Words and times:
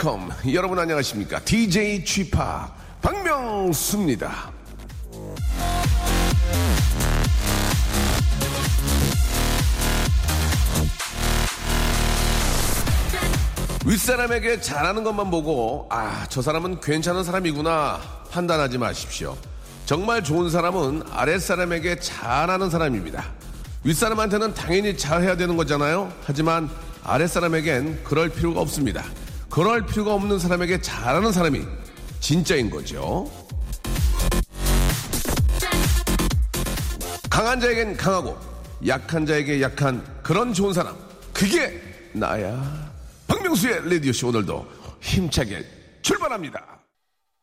Welcome 0.00 0.30
여러분 0.54 0.78
안녕하십니까? 0.78 1.40
DJ 1.40 2.04
G-Park 2.04 2.72
박명수입니다. 3.02 4.50
윗사람에게 13.84 14.60
잘하는 14.60 15.04
것만 15.04 15.30
보고 15.30 15.86
아 15.90 16.26
저 16.30 16.40
사람은 16.42 16.80
괜찮은 16.80 17.24
사람이구나 17.24 18.00
판단하지 18.30 18.78
마십시오. 18.78 19.36
정말 19.84 20.22
좋은 20.22 20.48
사람은 20.48 21.02
아랫사람에게 21.10 21.98
잘하는 21.98 22.70
사람입니다. 22.70 23.26
윗사람한테는 23.84 24.54
당연히 24.54 24.96
잘해야 24.96 25.36
되는 25.36 25.56
거잖아요. 25.56 26.12
하지만 26.24 26.70
아랫사람에겐 27.02 28.04
그럴 28.04 28.28
필요가 28.28 28.60
없습니다 28.60 29.02
그럴 29.50 29.84
필요가 29.84 30.14
없는 30.14 30.38
사람에게 30.38 30.80
잘하는 30.80 31.32
사람이 31.32 31.66
진짜인 32.20 32.70
거죠. 32.70 33.28
강한 37.28 37.60
자에겐 37.60 37.96
강하고 37.96 38.38
약한 38.86 39.26
자에게 39.26 39.60
약한 39.60 40.04
그런 40.22 40.54
좋은 40.54 40.72
사람. 40.72 40.96
그게 41.32 41.82
나야. 42.12 42.90
박명수의 43.26 43.88
레디오쇼 43.88 44.28
오늘도 44.28 44.66
힘차게 45.00 45.66
출발합니다 46.02 46.79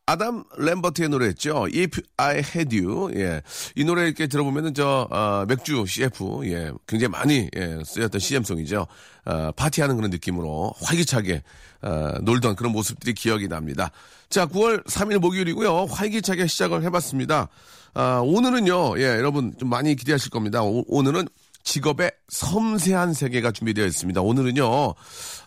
아담 0.08 0.42
램버트의 0.56 1.10
노래였죠. 1.10 1.66
If 1.74 2.00
I 2.16 2.36
Had 2.36 2.74
You. 2.74 3.10
예. 3.14 3.42
이 3.76 3.84
노래 3.84 4.06
이렇게 4.06 4.26
들어보면은 4.26 4.72
저, 4.72 5.06
어, 5.10 5.44
맥주 5.46 5.84
CF. 5.86 6.46
예. 6.46 6.72
굉장히 6.86 7.10
많이, 7.10 7.50
예, 7.54 7.78
쓰였던 7.84 8.18
CM송이죠. 8.18 8.86
어, 9.26 9.52
파티하는 9.54 9.96
그런 9.96 10.10
느낌으로 10.10 10.72
활기차게, 10.82 11.42
어, 11.82 12.14
놀던 12.22 12.56
그런 12.56 12.72
모습들이 12.72 13.12
기억이 13.12 13.48
납니다. 13.48 13.90
자, 14.30 14.46
9월 14.46 14.82
3일 14.86 15.18
목요일이고요. 15.18 15.84
활기차게 15.90 16.46
시작을 16.46 16.84
해봤습니다. 16.84 17.48
아, 17.92 18.22
오늘은요, 18.24 18.98
예, 19.00 19.02
여러분 19.02 19.52
좀 19.58 19.68
많이 19.68 19.94
기대하실 19.94 20.30
겁니다. 20.30 20.62
오, 20.62 20.84
오늘은 20.88 21.28
직업의 21.62 22.10
섬세한 22.28 23.12
세계가 23.12 23.52
준비되어 23.52 23.84
있습니다. 23.84 24.20
오늘은요, 24.22 24.94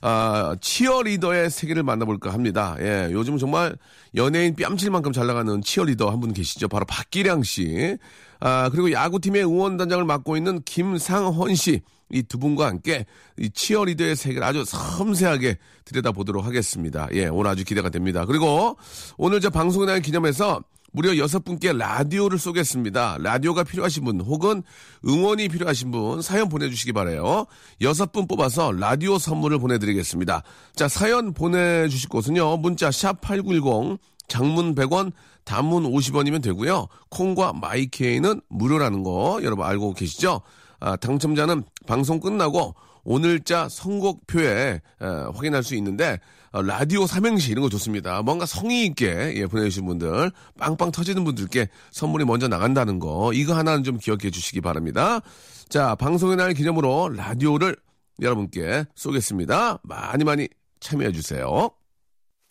아, 0.01 0.55
치어리더의 0.61 1.49
세계를 1.49 1.83
만나볼까 1.83 2.31
합니다. 2.31 2.75
예, 2.79 3.09
요즘 3.11 3.37
정말 3.37 3.75
연예인 4.15 4.55
뺨칠만큼 4.55 5.13
잘 5.13 5.27
나가는 5.27 5.61
치어리더 5.61 6.09
한 6.09 6.19
분 6.21 6.33
계시죠. 6.33 6.67
바로 6.67 6.85
박기량 6.85 7.41
씨. 7.43 7.97
아, 8.39 8.69
그리고 8.69 8.91
야구팀의 8.91 9.43
응원단장을 9.43 10.03
맡고 10.05 10.37
있는 10.37 10.61
김상헌 10.63 11.55
씨. 11.55 11.81
이 12.13 12.21
두 12.23 12.37
분과 12.37 12.67
함께 12.67 13.05
이 13.39 13.49
치어리더의 13.49 14.17
세계를 14.17 14.43
아주 14.43 14.65
섬세하게 14.65 15.57
들여다보도록 15.85 16.45
하겠습니다. 16.45 17.07
예, 17.13 17.27
오늘 17.27 17.49
아주 17.49 17.63
기대가 17.63 17.89
됩니다. 17.89 18.25
그리고 18.25 18.77
오늘 19.17 19.39
저 19.39 19.49
방송의 19.49 19.87
날 19.87 20.01
기념해서 20.01 20.61
무려 20.91 21.17
여섯 21.17 21.43
분께 21.43 21.73
라디오를 21.73 22.37
쏘겠습니다. 22.37 23.17
라디오가 23.19 23.63
필요하신 23.63 24.03
분 24.03 24.21
혹은 24.21 24.63
응원이 25.07 25.47
필요하신 25.47 25.91
분 25.91 26.21
사연 26.21 26.49
보내주시기 26.49 26.93
바래요. 26.93 27.45
여섯 27.81 28.11
분 28.11 28.27
뽑아서 28.27 28.71
라디오 28.73 29.17
선물을 29.17 29.59
보내드리겠습니다. 29.59 30.43
자 30.75 30.87
사연 30.87 31.33
보내주실 31.33 32.09
곳은요. 32.09 32.57
문자 32.57 32.91
샵 32.91 33.21
8910 33.21 33.99
장문 34.27 34.75
100원 34.75 35.11
단문 35.43 35.83
50원이면 35.83 36.41
되고요. 36.43 36.87
콩과 37.09 37.53
마이케이는 37.53 38.41
무료라는 38.49 39.03
거 39.03 39.39
여러분 39.43 39.65
알고 39.65 39.93
계시죠? 39.93 40.41
아, 40.79 40.95
당첨자는 40.95 41.63
방송 41.85 42.19
끝나고 42.19 42.75
오늘자 43.03 43.69
선곡표에 43.69 44.81
에, 45.01 45.05
확인할 45.33 45.63
수 45.63 45.75
있는데 45.75 46.19
어, 46.51 46.61
라디오 46.61 47.07
삼행시 47.07 47.51
이런 47.51 47.63
거 47.63 47.69
좋습니다. 47.69 48.21
뭔가 48.21 48.45
성의 48.45 48.85
있게 48.85 49.33
예, 49.35 49.45
보내주신 49.45 49.85
분들 49.85 50.31
빵빵 50.59 50.91
터지는 50.91 51.23
분들께 51.23 51.67
선물이 51.91 52.25
먼저 52.25 52.47
나간다는 52.47 52.99
거 52.99 53.31
이거 53.33 53.55
하나는 53.55 53.83
좀 53.83 53.97
기억해 53.97 54.29
주시기 54.29 54.61
바랍니다. 54.61 55.21
자 55.69 55.95
방송의 55.95 56.35
날 56.35 56.53
기념으로 56.53 57.09
라디오를 57.09 57.75
여러분께 58.21 58.85
쏘겠습니다. 58.95 59.79
많이 59.83 60.23
많이 60.23 60.47
참여해 60.79 61.11
주세요. 61.13 61.69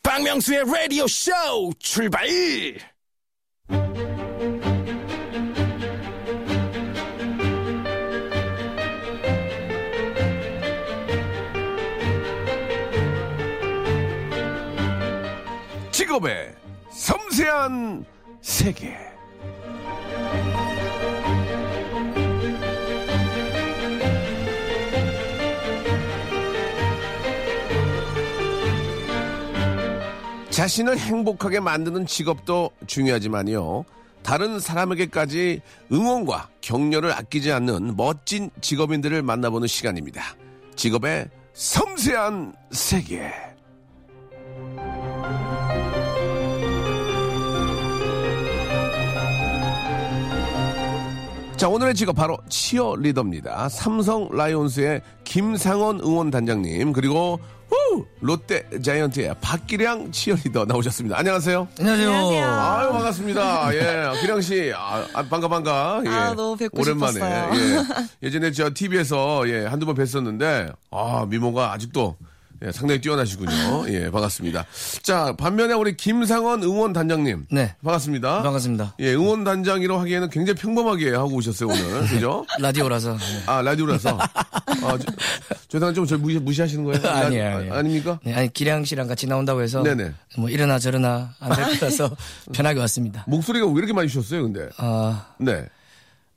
박명수의 0.03 0.65
라디오 0.65 1.06
쇼 1.06 1.31
출발! 1.78 2.27
직업의 16.10 16.53
섬세한 16.91 18.04
세계. 18.41 18.97
자신을 30.50 30.98
행복하게 30.98 31.60
만드는 31.60 32.06
직업도 32.06 32.72
중요하지만요. 32.88 33.84
다른 34.25 34.59
사람에게까지 34.59 35.62
응원과 35.92 36.48
격려를 36.60 37.12
아끼지 37.12 37.53
않는 37.53 37.97
멋진 37.97 38.50
직업인들을 38.60 39.22
만나보는 39.22 39.69
시간입니다. 39.69 40.25
직업의 40.75 41.28
섬세한 41.54 42.56
세계. 42.72 43.50
자, 51.60 51.69
오늘의 51.69 51.94
직업 51.94 52.16
바로 52.16 52.38
치어리더입니다. 52.48 53.69
삼성 53.69 54.31
라이온스의 54.32 55.03
김상원 55.25 56.00
응원단장님, 56.00 56.94
그리고 56.94 57.38
후! 57.69 58.06
롯데 58.21 58.66
자이언트의 58.82 59.34
박기량 59.43 60.10
치어리더 60.10 60.65
나오셨습니다. 60.65 61.19
안녕하세요. 61.19 61.69
안녕하세요. 61.78 62.48
아유, 62.48 62.93
반갑습니다. 62.93 63.75
예, 63.75 64.21
기량 64.22 64.41
씨, 64.41 64.72
아, 64.75 65.04
아, 65.12 65.22
반가, 65.25 65.48
반가. 65.48 66.00
예. 66.06 66.09
아, 66.09 66.34
너무 66.34 66.56
뵙고 66.56 66.81
오랜만에. 66.81 67.12
싶었어요. 67.12 67.50
예. 67.53 68.27
예전에 68.27 68.53
저 68.53 68.71
TV에서 68.72 69.47
예, 69.50 69.66
한두 69.66 69.84
번 69.84 69.97
뵀었는데, 69.97 70.75
아, 70.91 71.27
미모가 71.28 71.75
아직도 71.75 72.16
예, 72.62 72.72
상당히 72.72 73.00
뛰어나시군요. 73.00 73.87
예, 73.88 74.10
반갑습니다. 74.10 74.66
자, 75.03 75.34
반면에 75.38 75.72
우리 75.72 75.97
김상원 75.97 76.62
응원단장님. 76.62 77.47
네. 77.50 77.75
반갑습니다. 77.82 78.43
반갑습니다. 78.43 78.97
예, 79.00 79.15
응원단장이라고 79.15 79.98
하기에는 80.00 80.28
굉장히 80.28 80.59
평범하게 80.60 81.10
하고 81.15 81.37
오셨어요, 81.37 81.71
오늘. 81.71 82.06
그죠? 82.09 82.44
라디오라서. 82.59 83.16
네. 83.16 83.43
아, 83.47 83.62
라디오라서. 83.62 84.19
아, 84.21 84.98
저, 84.98 84.98
죄송한 85.69 85.94
좀저 85.94 86.19
무시, 86.19 86.38
무시하시는 86.38 86.84
거예요? 86.84 87.09
아니에요, 87.09 87.44
아, 87.44 87.56
아니에요. 87.56 87.75
아닙니까? 87.75 88.21
네, 88.25 88.34
아니 88.34 88.53
기량 88.53 88.84
씨랑 88.84 89.09
같이 89.09 89.27
나온다고 89.27 89.62
해서 89.62 89.83
네네. 89.83 90.12
뭐 90.36 90.51
이러나 90.51 90.78
저러나 90.78 91.34
안될 91.41 91.78
거라서 91.78 92.15
편하게 92.53 92.80
왔습니다. 92.80 93.24
목소리가 93.27 93.66
왜 93.66 93.72
이렇게 93.78 93.92
많이 93.92 94.09
쉬었어요, 94.09 94.42
근데? 94.42 94.68
아, 94.77 95.27
네. 95.39 95.66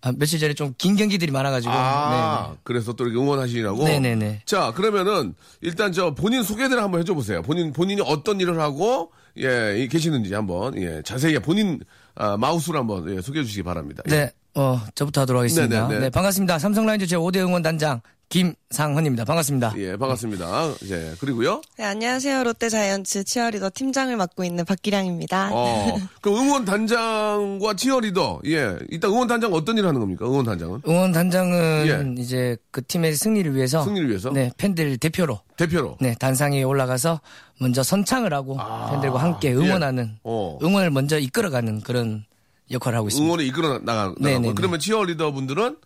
아, 0.05 0.11
며칠 0.17 0.37
전에 0.39 0.53
좀 0.53 0.73
긴 0.77 0.95
경기들이 0.95 1.31
많아가지고. 1.31 1.71
아, 1.73 2.55
그래서 2.63 2.93
또 2.93 3.05
이렇게 3.05 3.17
응원하시라고? 3.19 3.83
네네네. 3.85 4.41
자, 4.45 4.73
그러면은, 4.75 5.33
일단 5.61 5.91
저 5.93 6.13
본인 6.13 6.43
소개를 6.43 6.81
한번 6.83 6.99
해줘 6.99 7.13
보세요. 7.13 7.41
본인, 7.41 7.71
본인이 7.71 8.01
어떤 8.05 8.39
일을 8.41 8.59
하고, 8.59 9.11
예, 9.37 9.77
이- 9.79 9.87
계시는지 9.87 10.33
한번, 10.33 10.77
예, 10.77 11.01
자세히 11.03 11.39
본인, 11.39 11.79
아, 12.15 12.35
마우스로 12.37 12.79
한번, 12.79 13.15
예, 13.15 13.21
소개해 13.21 13.45
주시기 13.45 13.63
바랍니다. 13.63 14.03
네. 14.05 14.15
예. 14.15 14.19
네, 14.25 14.31
어, 14.55 14.79
저부터 14.93 15.21
하도록 15.21 15.39
하겠습니다. 15.39 15.87
네네네. 15.87 15.99
네, 16.01 16.09
반갑습니다. 16.09 16.59
삼성라이온즈 16.59 17.05
제5대 17.15 17.37
응원단장 17.37 18.01
김상헌입니다. 18.33 19.25
반갑습니다. 19.25 19.75
예, 19.77 19.95
반갑습니다. 19.95 20.73
예, 20.89 21.13
그리고요. 21.19 21.61
네, 21.77 21.85
안녕하세요. 21.85 22.43
롯데 22.43 22.67
자이언츠 22.67 23.25
치어리더 23.25 23.69
팀장을 23.71 24.15
맡고 24.17 24.43
있는 24.43 24.65
박기량입니다. 24.65 25.51
어, 25.53 25.99
그 26.19 26.35
응원 26.35 26.65
단장과 26.65 27.75
치어리더, 27.75 28.41
예, 28.47 28.75
일단 28.89 29.11
응원 29.11 29.27
단장 29.27 29.53
어떤 29.53 29.77
일을 29.77 29.87
하는 29.87 29.99
겁니까? 29.99 30.25
응원 30.25 30.45
단장은? 30.45 30.81
응원 30.87 31.11
단장은 31.11 32.17
이제 32.17 32.57
그 32.71 32.83
팀의 32.83 33.13
승리를 33.13 33.53
위해서. 33.53 33.83
승리를 33.83 34.09
위해서? 34.09 34.31
네, 34.31 34.51
팬들 34.57 34.97
대표로. 34.97 35.39
대표로. 35.55 35.97
네, 36.01 36.15
단상에 36.19 36.63
올라가서 36.63 37.21
먼저 37.59 37.83
선창을 37.83 38.33
하고 38.33 38.57
팬들과 38.89 39.21
함께 39.21 39.53
응원하는 39.53 40.15
아, 40.15 40.19
어. 40.23 40.57
응원을 40.63 40.89
먼저 40.89 41.19
이끌어가는 41.19 41.81
그런 41.81 42.25
역할을 42.71 42.97
하고 42.97 43.09
있습니다. 43.09 43.27
응원에 43.27 43.43
이끌어 43.45 43.73
나가, 43.77 44.05
나가고. 44.05 44.15
네네네. 44.23 44.53
그러면 44.55 44.79
치어리더 44.79 45.33
분들은 45.33 45.77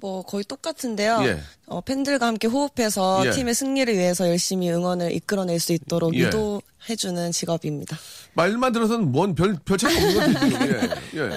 뭐 0.00 0.22
거의 0.22 0.44
똑같은데요. 0.44 1.20
예. 1.24 1.40
어, 1.66 1.80
팬들과 1.80 2.26
함께 2.26 2.46
호흡해서 2.46 3.26
예. 3.26 3.30
팀의 3.30 3.54
승리를 3.54 3.92
위해서 3.94 4.28
열심히 4.28 4.70
응원을 4.70 5.12
이끌어낼 5.12 5.58
수 5.58 5.72
있도록 5.72 6.14
예. 6.14 6.20
유도해주는 6.20 7.32
직업입니다. 7.32 7.96
말만 8.34 8.72
들어서는 8.72 9.10
뭔 9.10 9.34
별, 9.34 9.56
별 9.64 9.76
차이가 9.76 10.00
없는 10.00 10.14
것 10.14 10.40
같아요. 10.40 11.00
예. 11.14 11.18
예. 11.18 11.30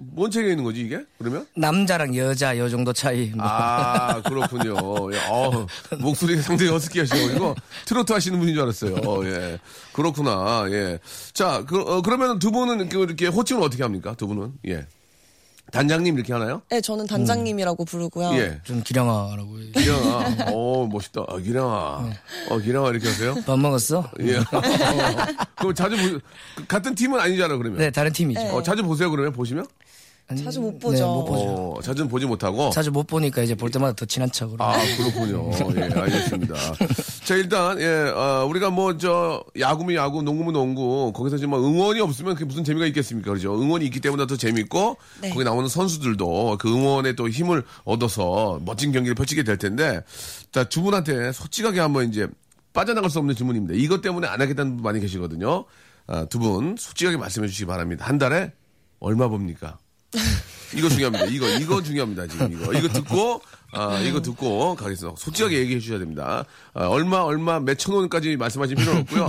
뭔 0.00 0.30
차이가 0.30 0.48
있는 0.50 0.62
거지, 0.62 0.80
이게? 0.80 1.00
그러면? 1.18 1.46
남자랑 1.56 2.16
여자 2.16 2.56
요 2.56 2.68
정도 2.68 2.92
차이. 2.92 3.30
뭐. 3.34 3.44
아, 3.44 4.22
그렇군요. 4.22 4.72
예, 5.12 5.18
어, 5.28 5.66
목소리가 5.98 6.40
상당히 6.40 6.70
허스키 6.70 7.00
하시고, 7.00 7.56
트로트 7.84 8.12
하시는 8.12 8.38
분인 8.38 8.54
줄 8.54 8.62
알았어요. 8.62 8.94
어, 9.04 9.24
예. 9.24 9.58
그렇구나. 9.92 10.66
예. 10.70 11.00
자, 11.32 11.64
그, 11.66 11.80
어, 11.80 12.00
그러면 12.02 12.38
두 12.38 12.52
분은 12.52 12.78
이렇게, 12.78 12.96
이렇게 12.96 13.26
호칭을 13.26 13.60
어떻게 13.60 13.82
합니까? 13.82 14.14
두 14.16 14.28
분은? 14.28 14.52
예. 14.68 14.86
단장님 15.72 16.14
이렇게 16.14 16.32
하나요? 16.32 16.62
네, 16.70 16.80
저는 16.80 17.06
단장님이라고 17.06 17.84
부르고요. 17.84 18.32
예. 18.34 18.60
좀 18.64 18.82
기량아라고. 18.82 19.56
기량아. 19.74 20.46
어, 20.52 20.86
멋있다. 20.86 21.24
아, 21.28 21.38
기량아. 21.38 22.10
어, 22.50 22.58
기량아 22.58 22.90
이렇게 22.90 23.08
하세요? 23.08 23.34
밥 23.46 23.58
먹었어? 23.58 24.10
예. 24.20 24.38
어, 24.38 24.44
그럼 25.58 25.74
자주 25.74 25.96
보, 25.96 26.64
같은 26.66 26.94
팀은 26.94 27.20
아니잖아, 27.20 27.56
그러면. 27.56 27.78
네, 27.78 27.90
다른 27.90 28.12
팀이죠. 28.12 28.40
네. 28.40 28.50
어, 28.50 28.62
자주 28.62 28.82
보세요, 28.82 29.10
그러면? 29.10 29.32
보시면? 29.32 29.66
아니, 30.30 30.44
자주 30.44 30.60
못 30.60 30.72
네, 30.72 30.78
보죠. 30.78 31.06
못 31.14 31.24
보죠. 31.24 31.42
어, 31.78 31.80
자주는 31.80 32.06
보지 32.10 32.26
못하고. 32.26 32.68
자주 32.68 32.90
못 32.92 33.06
보니까 33.06 33.40
이제 33.42 33.54
볼 33.54 33.70
때마다 33.70 33.94
더 33.94 34.04
친한 34.04 34.30
척으로. 34.30 34.62
아, 34.62 34.74
그렇군요. 34.98 35.50
예, 35.76 35.82
알겠습니다. 35.84 36.54
자, 37.24 37.34
일단, 37.34 37.80
예, 37.80 37.86
어, 38.14 38.44
우리가 38.46 38.68
뭐, 38.68 38.98
저, 38.98 39.42
야구면 39.58 39.94
야구, 39.94 40.20
농구면 40.22 40.52
농구, 40.52 41.12
거기서 41.14 41.38
지금 41.38 41.50
뭐 41.50 41.60
응원이 41.66 42.00
없으면 42.00 42.34
그게 42.34 42.44
무슨 42.44 42.62
재미가 42.62 42.84
있겠습니까? 42.88 43.32
그죠? 43.32 43.58
응원이 43.58 43.86
있기 43.86 44.00
때문에 44.00 44.26
더 44.26 44.36
재밌고, 44.36 44.98
네. 45.22 45.30
거기 45.30 45.44
나오는 45.44 45.66
선수들도 45.66 46.58
그 46.60 46.70
응원에 46.74 47.14
또 47.14 47.26
힘을 47.26 47.64
얻어서 47.84 48.60
멋진 48.66 48.92
경기를 48.92 49.14
펼치게 49.14 49.44
될 49.44 49.56
텐데, 49.56 50.02
자, 50.52 50.64
두 50.64 50.82
분한테 50.82 51.32
솔직하게 51.32 51.80
한번 51.80 52.06
이제 52.06 52.28
빠져나갈 52.74 53.08
수 53.08 53.18
없는 53.18 53.34
질문입니다. 53.34 53.72
이것 53.76 54.02
때문에 54.02 54.26
안 54.28 54.42
하겠다는 54.42 54.76
분 54.76 54.82
많이 54.82 55.00
계시거든요. 55.00 55.64
아, 56.06 56.26
두 56.26 56.38
분 56.38 56.76
솔직하게 56.78 57.16
말씀해 57.16 57.48
주시기 57.48 57.64
바랍니다. 57.66 58.04
한 58.06 58.18
달에 58.18 58.52
얼마 59.00 59.28
봅니까? 59.28 59.78
이거 60.76 60.88
중요합니다. 60.88 61.24
이거 61.26 61.48
이거 61.58 61.82
중요합니다. 61.82 62.26
지금 62.26 62.52
이거 62.52 62.72
이거 62.72 62.88
듣고 62.88 63.40
아 63.72 63.98
이거 64.00 64.20
듣고 64.22 64.74
가겠습니다. 64.74 65.16
솔직하게 65.18 65.58
얘기해 65.60 65.80
주셔야 65.80 65.98
됩니다. 65.98 66.44
아, 66.74 66.86
얼마 66.86 67.18
얼마 67.18 67.60
몇 67.60 67.76
천 67.78 67.94
원까지 67.94 68.36
말씀하실 68.36 68.76
필요는 68.76 69.00
없고요. 69.02 69.28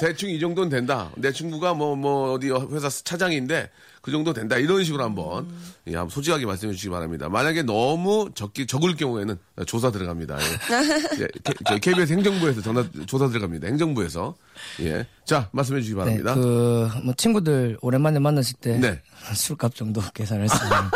대충 0.00 0.30
이 0.30 0.38
정도는 0.40 0.68
된다. 0.70 1.10
내 1.16 1.32
친구가 1.32 1.74
뭐뭐 1.74 2.32
어디 2.32 2.50
회사 2.50 2.88
차장인데 2.88 3.70
그 4.08 4.12
정도 4.12 4.32
된다. 4.32 4.56
이런 4.56 4.82
식으로 4.84 5.04
한번 5.04 5.46
예, 5.86 5.94
한번 5.94 6.08
솔직하게 6.08 6.46
말씀해 6.46 6.72
주시기 6.72 6.88
바랍니다. 6.88 7.28
만약에 7.28 7.62
너무 7.62 8.30
적기 8.34 8.66
적을 8.66 8.96
경우에는 8.96 9.36
조사 9.66 9.90
들어갑니다. 9.90 10.38
예. 10.40 11.20
예, 11.24 11.28
저희 11.66 11.78
KBS 11.78 12.14
행정부에서 12.14 12.62
전화 12.62 12.86
조사 13.06 13.28
들어갑니다. 13.28 13.66
행정부에서 13.68 14.34
예. 14.80 15.06
자 15.26 15.50
말씀해 15.52 15.82
주시기 15.82 15.94
네, 15.96 16.00
바랍니다. 16.00 16.34
그, 16.34 16.88
뭐, 17.04 17.12
친구들 17.14 17.76
오랜만에 17.82 18.18
만났을 18.18 18.56
때. 18.60 18.78
네. 18.78 19.02
술값 19.34 19.74
정도 19.74 20.00
계산했습니다. 20.14 20.90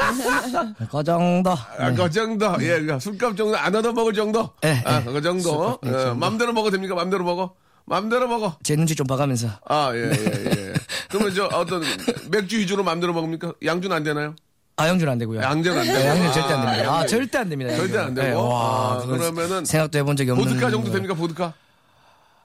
그 0.91 1.05
정도. 1.05 1.51
아, 1.51 1.93
그 1.93 2.11
정도. 2.11 2.57
예, 2.61 2.81
그 2.81 2.99
술값 2.99 3.37
정도 3.37 3.59
안 3.59 3.75
얻어 3.75 3.93
먹을 3.93 4.15
정도. 4.15 4.49
네, 4.63 4.83
아, 4.87 5.01
네. 5.01 5.13
그 5.13 5.21
정도. 5.21 5.43
술값, 5.43 5.81
네, 5.83 5.91
어, 5.91 6.01
정도. 6.01 6.15
맘대로 6.15 6.53
먹어도 6.55 6.71
됩니까? 6.71 6.95
맘대로 6.95 7.25
먹어. 7.25 7.55
맘대로 7.85 8.27
먹어. 8.29 8.57
제 8.63 8.75
눈치 8.75 8.95
좀 8.95 9.07
봐가면서. 9.07 9.49
아, 9.67 9.93
예, 9.95 9.99
예, 9.99 10.69
예. 10.69 10.73
그러면 11.13 11.35
저 11.35 11.45
어떤 11.47 11.83
맥주 12.31 12.59
위주로 12.59 12.83
맘대로 12.83 13.13
먹습니까? 13.13 13.53
양주는 13.65 13.95
안 13.95 14.03
되나요? 14.03 14.35
아, 14.77 14.89
양주는 14.89 15.13
안 15.13 15.19
되고요. 15.19 15.41
양주는 15.43 15.79
안 15.79 15.87
되고. 15.87 15.99
네, 15.99 16.07
양주는 16.07 16.29
아, 16.29 16.33
절대 16.33 16.55
안 16.55 16.61
됩니다. 16.65 16.93
아, 16.93 16.97
양주. 17.01 17.09
절대 17.09 17.39
안 17.39 17.49
됩니다. 17.51 17.77
절대 17.77 17.99
안. 17.99 18.15
되고. 18.15 18.27
네, 18.29 18.33
와, 18.35 18.93
아, 18.95 19.07
그러면은 19.07 19.65
생각도 19.67 19.99
해본 19.99 20.17
적이 20.17 20.31
없는. 20.31 20.47
보드카 20.49 20.71
정도 20.71 20.91
됩니까? 20.91 21.15
보드카? 21.15 21.53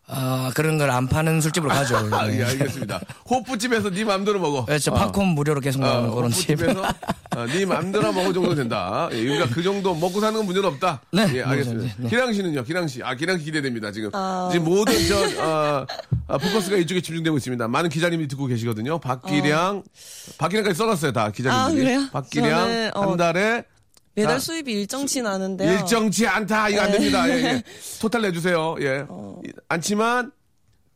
아, 0.10 0.52
그런 0.56 0.78
걸 0.78 0.90
안 0.90 1.08
파는 1.08 1.42
술집으로 1.42 1.70
가죠. 1.74 1.98
아, 2.16 2.28
네. 2.28 2.40
예, 2.40 2.44
알겠습니다. 2.46 3.02
호프집에서 3.30 3.90
네 3.90 4.06
맘대로 4.06 4.40
먹어. 4.40 4.66
그렇죠. 4.66 4.92
아. 4.96 5.08
팝콘 5.08 5.28
무료로 5.30 5.60
계속 5.60 5.84
아, 5.84 5.88
나오는 5.88 6.16
그런 6.16 6.32
집. 6.32 6.52
호프집에서 6.52 6.84
아, 7.32 7.46
네 7.46 7.66
맘대로 7.66 8.14
먹을 8.14 8.34
정도 8.34 8.56
된다. 8.56 9.10
예, 9.12 9.22
그러니까 9.24 9.54
그 9.54 9.62
정도 9.62 9.94
먹고 9.94 10.22
사는 10.22 10.34
건 10.38 10.46
문제는 10.46 10.70
없다. 10.70 11.02
네, 11.12 11.28
예, 11.36 11.44
알겠습니다. 11.44 11.96
네. 11.98 12.10
기랑 12.10 12.32
씨는요, 12.34 12.64
기랑 12.64 12.88
씨. 12.88 13.04
아, 13.04 13.16
기랑 13.16 13.38
씨 13.38 13.44
기대됩니다, 13.46 13.92
지금. 13.92 14.10
지금 14.52 14.66
모든 14.66 14.94
저, 15.08 15.42
아, 15.44 15.86
아, 16.28 16.38
포커스가 16.38 16.78
이쪽에 16.78 17.02
집중되고 17.02 17.36
있습니다. 17.38 17.68
많은 17.68 17.90
기자님이 17.90 18.28
듣고 18.30 18.46
계시거든요. 18.48 19.00
박기량, 19.00 19.84
박기량까지 20.38 20.78
써놨어요, 20.78 21.12
다 21.12 21.32
기자님들이. 21.32 21.82
아, 21.82 21.84
그래요? 21.84 22.10
박기량, 22.14 22.50
저는, 22.60 22.92
어, 22.96 23.02
한 23.12 23.18
달에 23.18 23.64
매달 24.18 24.40
자, 24.40 24.40
수입이 24.40 24.72
일정치는 24.74 25.30
않은데요. 25.30 25.72
일정치 25.74 26.26
않다. 26.26 26.70
이거 26.70 26.82
안 26.82 26.88
네. 26.88 26.94
됩니다. 26.94 27.30
예, 27.30 27.34
예. 27.34 27.64
토탈 28.02 28.24
내주세요. 28.24 28.76
예. 28.82 29.06
않지만 29.70 30.32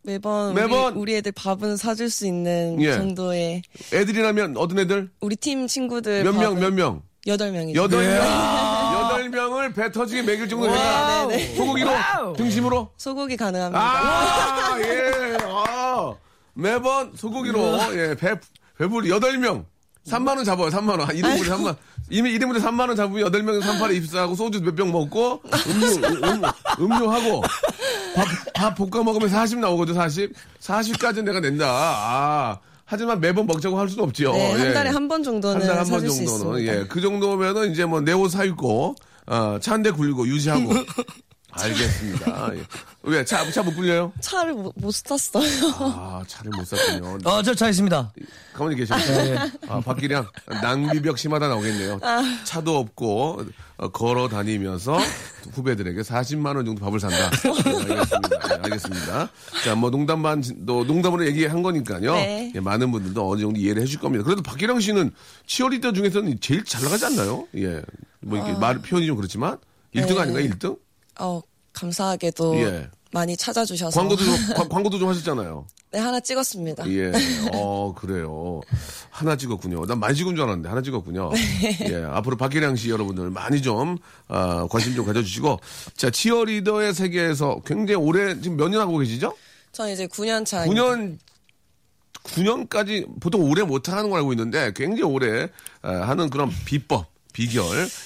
매번, 0.01 0.55
매번 0.55 0.93
우리, 0.93 0.99
우리 1.01 1.15
애들 1.17 1.31
밥은 1.33 1.77
사줄 1.77 2.09
수 2.09 2.25
있는 2.25 2.81
예. 2.81 2.93
정도의 2.93 3.61
애들이라면 3.93 4.57
어떤 4.57 4.79
애들? 4.79 5.11
우리 5.19 5.35
팀 5.35 5.67
친구들 5.67 6.23
몇 6.23 6.33
명, 6.33 6.59
몇 6.59 6.73
명? 6.73 7.03
여덟 7.27 7.51
명이죠. 7.51 7.79
여덟 7.79 8.03
명. 8.03 8.15
여덟 8.97 9.29
명을 9.29 9.73
배 9.73 9.91
터지게 9.91 10.23
먹일 10.23 10.49
정도 10.49 10.65
된다. 10.65 11.27
네, 11.27 11.37
네. 11.37 11.55
소고기로? 11.55 11.91
등심으로? 12.37 12.89
소고기 12.97 13.37
가능합니다. 13.37 13.79
아, 13.79 14.79
예. 14.81 15.37
아, 15.45 16.15
매번 16.55 17.15
소고기로, 17.15 17.77
예, 17.93 18.15
배, 18.15 18.33
배불 18.79 19.07
여덟 19.09 19.37
명 19.37 19.67
3만 20.07 20.35
원 20.35 20.43
잡아요, 20.43 20.69
3만 20.69 20.99
원. 20.99 21.07
1인분에 21.09 21.47
3만 21.47 21.75
이미 22.11 22.37
1인분에 22.37 22.59
3만원 22.61 22.95
잡으면 22.97 23.31
8명에서 23.31 23.61
3팔에 23.61 23.95
입사하고 23.95 24.35
소주 24.35 24.61
몇 24.61 24.75
병 24.75 24.91
먹고, 24.91 25.41
음료, 25.67 25.87
음, 25.87 26.41
음료하고, 26.79 27.41
밥, 28.15 28.25
밥 28.53 28.75
볶아 28.75 29.03
먹으면 29.03 29.29
40 29.29 29.59
나오거든, 29.59 29.93
40. 29.93 30.31
40까지는 30.59 31.23
내가 31.23 31.39
낸다. 31.39 31.65
아. 31.67 32.59
하지만 32.85 33.21
매번 33.21 33.47
먹자고 33.47 33.79
할 33.79 33.87
수는 33.87 34.03
없지요. 34.03 34.33
네, 34.33 34.51
한 34.51 34.67
예. 34.67 34.73
달에 34.73 34.89
한번 34.89 35.23
정도는 35.23 35.61
한 35.61 35.67
달에 35.67 35.79
한번 35.79 35.99
사줄 36.01 36.09
수 36.09 36.25
정도는. 36.25 36.61
예, 36.67 36.85
그 36.89 36.99
정도면은 36.99 37.71
이제 37.71 37.85
뭐 37.85 38.01
내 38.01 38.11
옷 38.11 38.29
사 38.31 38.43
입고 38.43 38.95
어, 39.27 39.57
차한대 39.61 39.91
굴리고 39.91 40.27
유지하고 40.27 40.73
알겠습니다. 41.51 42.55
예. 42.55 42.63
왜차 43.03 43.49
차못 43.51 43.75
굴려요? 43.75 44.13
차를 44.19 44.53
못, 44.53 44.73
못 44.77 44.91
탔어요. 45.03 45.43
아 45.79 46.23
차를 46.27 46.51
못 46.55 46.65
샀군요. 46.65 47.17
어, 47.23 47.41
저 47.43 47.53
차 47.53 47.69
있습니다. 47.69 48.13
가만히 48.53 48.75
계셔. 48.77 48.95
아 49.67 49.79
박기량 49.81 50.27
낭비벽 50.61 51.17
심하다 51.17 51.47
나오겠네요. 51.47 51.99
차도 52.45 52.77
없고 52.77 53.43
어, 53.77 53.87
걸어 53.89 54.27
다니면서 54.29 54.97
후배들에게 55.53 56.01
40만 56.01 56.55
원 56.55 56.65
정도 56.65 56.83
밥을 56.85 56.99
산다. 56.99 57.29
네, 57.41 57.93
알겠습니다. 57.93 58.47
네, 58.47 58.55
알겠습니다. 58.63 59.29
자, 59.63 59.75
뭐 59.75 59.89
농담 59.89 60.21
반, 60.21 60.43
또 60.67 60.83
농담으로 60.83 61.25
얘기한 61.25 61.63
거니까요. 61.63 62.13
네. 62.13 62.51
예, 62.53 62.59
많은 62.59 62.91
분들도 62.91 63.27
어느 63.27 63.41
정도 63.41 63.59
이해를 63.59 63.81
해줄 63.81 63.99
겁니다. 63.99 64.23
그래도 64.23 64.43
박기량 64.43 64.79
씨는 64.79 65.11
치어리더 65.47 65.93
중에서는 65.93 66.39
제일 66.41 66.63
잘 66.63 66.83
나가지 66.83 67.05
않나요? 67.05 67.47
예, 67.57 67.81
뭐 68.19 68.37
이렇게 68.37 68.53
말 68.59 68.77
표현이 68.79 69.07
좀 69.07 69.15
그렇지만 69.17 69.57
1등 69.95 70.13
네. 70.15 70.19
아닌가요? 70.21 70.45
1등? 70.49 70.77
어, 71.19 71.41
감사하게도 71.73 72.55
예. 72.59 72.89
많이 73.13 73.35
찾아주셔서 73.35 73.99
광고도 73.99 74.23
좀, 74.23 74.33
광- 74.55 74.69
광고도 74.69 74.99
좀 74.99 75.09
하셨잖아요. 75.09 75.65
네, 75.91 75.99
하나 75.99 76.21
찍었습니다. 76.21 76.89
예, 76.89 77.11
어, 77.53 77.93
그래요. 77.93 78.61
하나 79.09 79.35
찍었군요. 79.35 79.85
난 79.85 79.99
많이 79.99 80.15
찍은 80.15 80.35
줄 80.35 80.43
알았는데, 80.45 80.69
하나 80.69 80.81
찍었군요. 80.81 81.31
예, 81.89 82.05
앞으로 82.09 82.37
박기량 82.37 82.77
씨 82.77 82.89
여러분들 82.89 83.29
많이 83.29 83.61
좀, 83.61 83.97
아, 84.29 84.65
관심 84.69 84.95
좀 84.95 85.05
가져주시고. 85.05 85.59
자, 85.97 86.09
치어리더의 86.09 86.93
세계에서 86.93 87.61
굉장히 87.65 87.95
오래, 87.95 88.39
지금 88.39 88.55
몇 88.55 88.69
년 88.69 88.79
하고 88.79 88.97
계시죠? 88.99 89.35
저는 89.73 89.91
이제 89.91 90.07
9년 90.07 90.45
차. 90.45 90.65
9년, 90.65 91.17
9년까지 92.23 93.19
보통 93.19 93.41
오래 93.49 93.63
못 93.63 93.89
하는 93.89 94.09
걸 94.09 94.19
알고 94.19 94.31
있는데, 94.33 94.71
굉장히 94.73 95.03
오래 95.03 95.49
아, 95.81 95.91
하는 95.91 96.29
그런 96.29 96.49
비법. 96.65 97.10
비결 97.33 97.63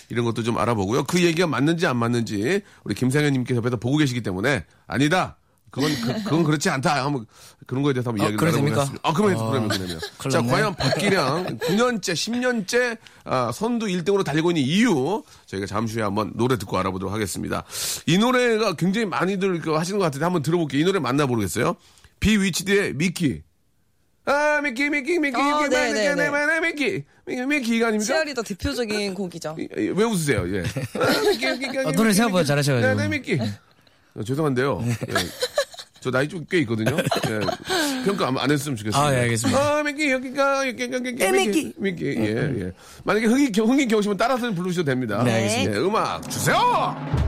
이런 0.10 0.26
것도 0.26 0.44
좀 0.44 0.58
알아보고요. 0.58 1.04
그 1.04 1.22
얘기가 1.22 1.48
맞는지 1.48 1.88
안 1.88 1.98
맞는지 1.98 2.62
우리 2.84 2.96
김상현님께서 2.96 3.58
옆에서 3.58 3.78
보고 3.78 3.98
계시기 3.98 4.22
때문에 4.22 4.66
아니다. 4.88 5.38
그건 5.76 5.92
그, 5.94 6.24
그건 6.24 6.44
그렇지 6.46 6.70
않다. 6.70 7.04
한번 7.04 7.26
그런 7.68 7.84
거에 7.84 7.92
대해서 7.92 8.10
한번 8.10 8.26
어, 8.26 8.30
이야기를 8.30 8.48
나눠보겠습니다. 8.50 9.00
아, 9.04 9.14
그러면 9.14 9.38
어, 9.38 9.50
그러면 9.50 9.68
그러면. 9.70 10.00
자. 10.32 10.42
과연 10.42 10.76
박기량 10.76 11.60
9년째, 11.60 12.14
10년째 12.14 12.98
아, 13.26 13.52
선두 13.54 13.88
1등으로 13.88 14.24
달리고 14.24 14.52
있는 14.52 14.64
이유 14.64 15.22
저희가 15.48 15.68
잠시 15.68 15.96
후에 15.96 16.04
한번 16.04 16.32
노래 16.36 16.58
듣고 16.58 16.78
알아보도록 16.78 17.14
하겠습니다. 17.14 17.66
이 18.06 18.18
노래가 18.18 18.76
굉장히 18.76 19.06
많이들 19.06 19.60
그 19.60 19.74
하시는 19.74 20.00
것 20.00 20.06
같은데 20.06 20.24
한번 20.24 20.44
들어볼게요. 20.44 20.82
이 20.82 20.86
노래 20.86 21.00
맞나 21.00 21.26
모르겠어요. 21.26 21.76
비위치드의 22.22 22.94
미키. 22.94 23.42
아, 24.28 24.62
미키, 24.64 24.90
미키, 24.90 25.20
미키, 25.20 25.36
어, 25.36 25.44
미키, 25.44 25.70
네, 25.70 25.88
미키, 25.88 25.94
네, 25.94 26.16
네. 26.16 26.30
미키, 26.30 26.32
미키, 26.32 26.62
미키, 26.62 27.06
미키가 27.26 27.88
아닙니까? 27.88 28.06
치어리더 28.06 28.42
대표적인 28.44 29.14
곡이죠. 29.14 29.56
예, 29.60 29.68
왜 29.78 30.04
웃으세요? 30.04 30.44
예. 30.56 30.60
아, 31.00 31.22
미키, 31.32 31.46
미키, 31.68 31.78
어, 31.80 31.92
노래 31.92 32.14
생각보다 32.14 32.44
잘하셔가지고. 32.44 32.94
네, 32.94 33.04
네, 33.04 33.08
미키. 33.18 33.40
어, 34.16 34.24
죄송한데요. 34.24 34.84
예. 34.86 34.96
저 36.02 36.12
나이 36.12 36.30
좀 36.30 36.46
꽤 36.48 36.60
있거든요. 36.60 36.96
예. 37.30 37.40
평가 38.06 38.28
안, 38.28 38.38
안 38.38 38.52
했으면 38.52 38.76
좋겠습니다. 38.78 39.00
아, 39.00 39.12
예, 39.16 39.22
알겠습니다. 39.22 39.60
아, 39.80 39.82
미끼, 39.84 40.12
여기가, 40.12 40.68
여기, 40.68 40.84
여기, 40.84 40.94
여기, 40.94 41.16
예, 41.20 41.32
미끼. 41.32 41.74
미끼, 41.78 42.06
예, 42.06 42.36
예. 42.60 42.72
만약에 43.04 43.26
흥이, 43.26 43.52
겨- 43.52 43.66
흥이 43.66 43.88
겨우시면 43.88 44.16
따라서 44.18 44.52
부르셔도 44.52 44.86
됩니다. 44.86 45.24
네, 45.24 45.34
알겠습니다. 45.34 45.74
예, 45.74 45.78
음악 45.80 46.30
주세요! 46.30 47.25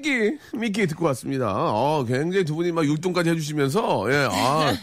미, 0.00 0.08
미끼. 0.08 0.38
미끼 0.54 0.86
듣고 0.86 1.04
왔습니다. 1.06 1.52
어, 1.54 2.04
굉장히 2.06 2.44
두 2.44 2.54
분이 2.54 2.72
막 2.72 2.84
율동까지 2.84 3.30
해주시면서, 3.30 4.06
예, 4.10 4.28
아, 4.30 4.74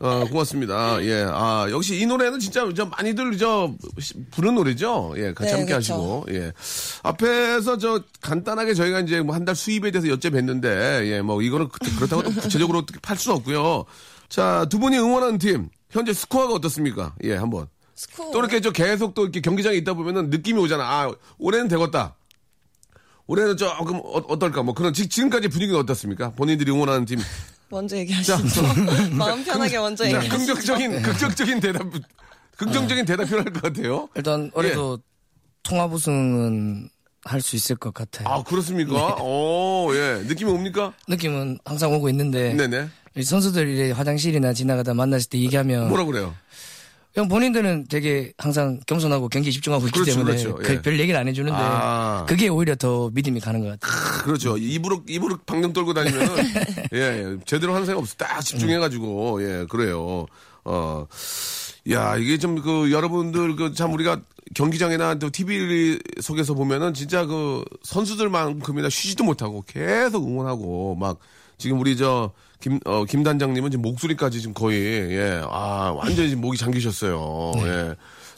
어, 0.00 0.24
고맙습니다. 0.30 1.02
예, 1.04 1.24
아, 1.28 1.66
역시 1.70 2.00
이 2.00 2.06
노래는 2.06 2.38
진짜, 2.40 2.66
저 2.74 2.86
많이들, 2.86 3.36
저, 3.38 3.72
시- 3.98 4.14
부른 4.30 4.54
노래죠. 4.54 5.14
예, 5.16 5.32
같이 5.34 5.52
네, 5.52 5.58
함께 5.58 5.74
그쵸. 5.74 5.76
하시고, 5.76 6.26
예. 6.30 6.52
앞에서 7.02 7.78
저, 7.78 8.02
간단하게 8.20 8.74
저희가 8.74 9.00
이제 9.00 9.20
뭐 9.20 9.34
한 9.34 9.44
달 9.44 9.54
수입에 9.54 9.90
대해서 9.90 10.08
여쭤뵀는데, 10.08 11.06
예, 11.06 11.20
뭐, 11.20 11.42
이거는 11.42 11.68
그- 11.68 11.94
그렇다고 11.96 12.22
또 12.22 12.30
구체적으로 12.30 12.78
어떻게 12.80 12.98
팔 13.00 13.16
수는 13.16 13.36
없고요. 13.36 13.84
자, 14.28 14.66
두 14.70 14.78
분이 14.78 14.96
응원하는 14.98 15.38
팀, 15.38 15.68
현재 15.90 16.12
스코어가 16.12 16.54
어떻습니까? 16.54 17.14
예, 17.24 17.34
한번. 17.36 17.66
스코어. 17.94 18.32
또 18.32 18.38
이렇게 18.40 18.60
저 18.60 18.72
계속 18.72 19.14
또 19.14 19.22
이렇게 19.22 19.40
경기장에 19.40 19.76
있다 19.76 19.92
보면은 19.94 20.28
느낌이 20.30 20.58
오잖아. 20.58 20.82
아, 20.84 21.12
올해는 21.38 21.68
되겠다. 21.68 22.16
올해는 23.26 23.56
조금 23.56 24.00
어, 24.04 24.38
떨까뭐 24.38 24.74
그런 24.74 24.92
지, 24.92 25.08
지금까지 25.08 25.48
분위기는 25.48 25.78
어떻습니까? 25.80 26.30
본인들이 26.32 26.70
응원하는 26.70 27.04
팀. 27.04 27.18
먼저 27.70 27.96
얘기하시죠. 27.96 28.36
마음 29.16 29.42
편하게 29.44 29.78
먼저 29.78 30.04
자, 30.04 30.10
얘기하시죠. 30.10 30.36
긍정적인 30.54 31.02
긍정적인 31.02 31.60
대답 31.60 31.86
긍정적인 32.56 33.04
대답 33.06 33.24
필요할 33.24 33.52
것 33.52 33.62
같아요. 33.62 34.08
일단 34.14 34.50
올해도 34.54 34.98
통합 35.62 35.92
우승은 35.92 36.88
할 37.24 37.40
수 37.40 37.56
있을 37.56 37.76
것 37.76 37.94
같아요. 37.94 38.28
아 38.28 38.42
그렇습니까? 38.42 39.16
오, 39.22 39.90
예. 39.94 40.22
느낌이 40.26 40.50
옵니까? 40.50 40.92
느낌은 41.08 41.58
항상 41.64 41.94
오고 41.94 42.10
있는데 42.10 42.52
네네. 42.52 42.88
이 43.16 43.22
선수들이 43.22 43.92
화장실이나 43.92 44.52
지나가다 44.52 44.92
만났을 44.92 45.30
때 45.30 45.38
얘기하면 45.38 45.88
뭐라 45.88 46.04
그래요? 46.04 46.34
그냥 47.14 47.28
본인들은 47.28 47.86
되게 47.88 48.32
항상 48.38 48.80
겸손하고 48.86 49.28
경기에 49.28 49.52
집중하고 49.52 49.86
있기 49.86 50.00
그렇죠, 50.00 50.12
때문에 50.18 50.36
그렇죠. 50.36 50.56
그 50.56 50.72
예. 50.74 50.82
별 50.82 50.98
얘기를 50.98 51.18
안 51.18 51.28
해주는데 51.28 51.56
아. 51.56 52.24
그게 52.28 52.48
오히려 52.48 52.74
더 52.74 53.08
믿음이 53.14 53.38
가는 53.38 53.60
것 53.60 53.78
같아요. 53.80 54.22
그렇죠. 54.24 54.56
입으로 54.58 55.02
입으로 55.08 55.38
방금 55.46 55.72
떨고 55.72 55.94
다니면은 55.94 56.28
예, 56.92 56.98
예. 56.98 57.36
제대로 57.46 57.72
하는 57.72 57.86
생각 57.86 58.00
없어. 58.00 58.16
딱 58.16 58.40
집중해가지고 58.40 59.42
예 59.42 59.66
그래요. 59.68 60.26
어. 60.64 61.06
야, 61.90 62.16
이게 62.16 62.38
좀 62.38 62.56
그 62.62 62.90
여러분들 62.90 63.56
그 63.56 63.74
참 63.74 63.92
우리가 63.92 64.20
경기장이나 64.54 65.14
또 65.16 65.30
TV 65.30 65.98
속에서 66.20 66.54
보면은 66.54 66.94
진짜 66.94 67.26
그 67.26 67.62
선수들만큼이나 67.82 68.88
쉬지도 68.90 69.22
못하고 69.24 69.62
계속 69.66 70.26
응원하고 70.26 70.94
막 70.96 71.18
지금 71.58 71.78
우리 71.80 71.96
저 71.96 72.32
김, 72.60 72.80
어, 72.84 73.04
김 73.04 73.22
단장님은 73.22 73.70
지금 73.70 73.82
목소리까지 73.82 74.40
지금 74.40 74.54
거의, 74.54 74.80
예, 75.12 75.42
아, 75.50 75.92
완전히 75.96 76.28
지금 76.30 76.40
목이 76.42 76.56
잠기셨어요. 76.58 77.52
예. 77.58 77.94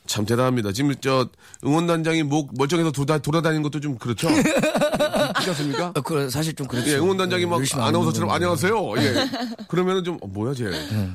참 0.07 0.25
대단합니다. 0.25 0.71
지금 0.71 0.95
저 1.01 1.29
응원단장이 1.65 2.23
목 2.23 2.51
멀쩡해서 2.57 2.93
돌아, 2.93 3.19
돌아다니는 3.19 3.63
것도 3.65 3.81
좀 3.81 3.99
그렇죠? 3.99 4.29
그렇지 4.31 5.51
않습니까? 5.51 5.93
어, 5.97 6.01
그 6.01 6.31
사실 6.31 6.55
좀 6.55 6.67
그렇죠. 6.69 6.91
예, 6.91 6.95
응원단장이 6.97 7.45
막 7.47 7.61
아나운서처럼 7.75 8.31
안녕하세요. 8.31 8.93
예. 8.99 9.29
그러면은 9.69 10.05
좀, 10.05 10.17
어, 10.21 10.27
뭐야, 10.29 10.55
쟤. 10.55 10.71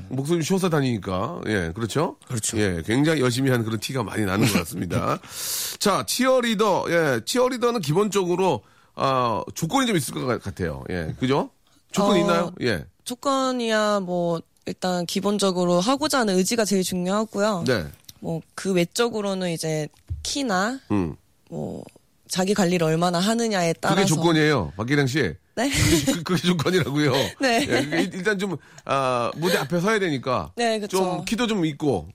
목소리 0.10 0.38
좀 0.38 0.42
쉬어서 0.42 0.70
다니니까. 0.70 1.40
예, 1.48 1.72
그렇죠? 1.74 2.18
그렇죠. 2.28 2.58
예, 2.60 2.82
굉장히 2.86 3.22
열심히 3.22 3.50
하는 3.50 3.64
그런 3.64 3.80
티가 3.80 4.04
많이 4.04 4.26
나는 4.26 4.46
것 4.48 4.54
같습니다. 4.60 5.18
자, 5.80 6.04
치어리더. 6.06 6.86
예, 6.90 7.22
치어리더는 7.26 7.80
기본적으로, 7.82 8.62
아, 8.96 9.42
조건이 9.56 9.88
좀 9.88 9.96
있을 9.96 10.14
것 10.14 10.26
같- 10.26 10.44
같아요. 10.44 10.84
예, 10.90 11.16
그죠? 11.18 11.50
조건 11.92 12.12
어, 12.16 12.18
있나요? 12.18 12.52
예. 12.62 12.86
조건이야 13.04 14.00
뭐 14.02 14.42
일단 14.66 15.06
기본적으로 15.06 15.80
하고자 15.80 16.20
하는 16.20 16.36
의지가 16.38 16.66
제일 16.66 16.84
중요하고요. 16.84 17.64
네. 17.68 17.86
뭐 18.20 18.42
그 18.56 18.72
외적으로는 18.74 19.50
이제 19.52 19.88
키나 20.24 20.80
음. 20.92 21.16
뭐 21.50 21.84
자기 22.30 22.54
관리를 22.54 22.86
얼마나 22.86 23.20
하느냐에 23.20 23.74
따라서 23.74 23.96
그게 24.02 24.08
조건이에요. 24.08 24.72
박기량 24.78 25.08
씨. 25.08 25.34
네. 25.56 25.70
그, 26.06 26.24
그게 26.24 26.42
조건이라고요. 26.48 27.12
네. 27.42 27.62
예, 27.62 27.66
그게 27.66 28.02
일- 28.04 28.14
일단 28.14 28.40
좀, 28.40 28.56
아, 28.86 29.32
무대 29.36 29.58
앞에 29.58 29.82
서야 29.82 30.00
되니까. 30.00 30.52
네, 30.56 30.80
그쵸. 30.80 30.98
좀 30.98 31.26
키도 31.26 31.48
좀 31.48 31.66
있고. 31.66 32.08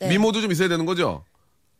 네. 0.00 0.08
미모도 0.08 0.40
좀 0.40 0.50
있어야 0.50 0.66
되는 0.68 0.84
거죠? 0.84 1.24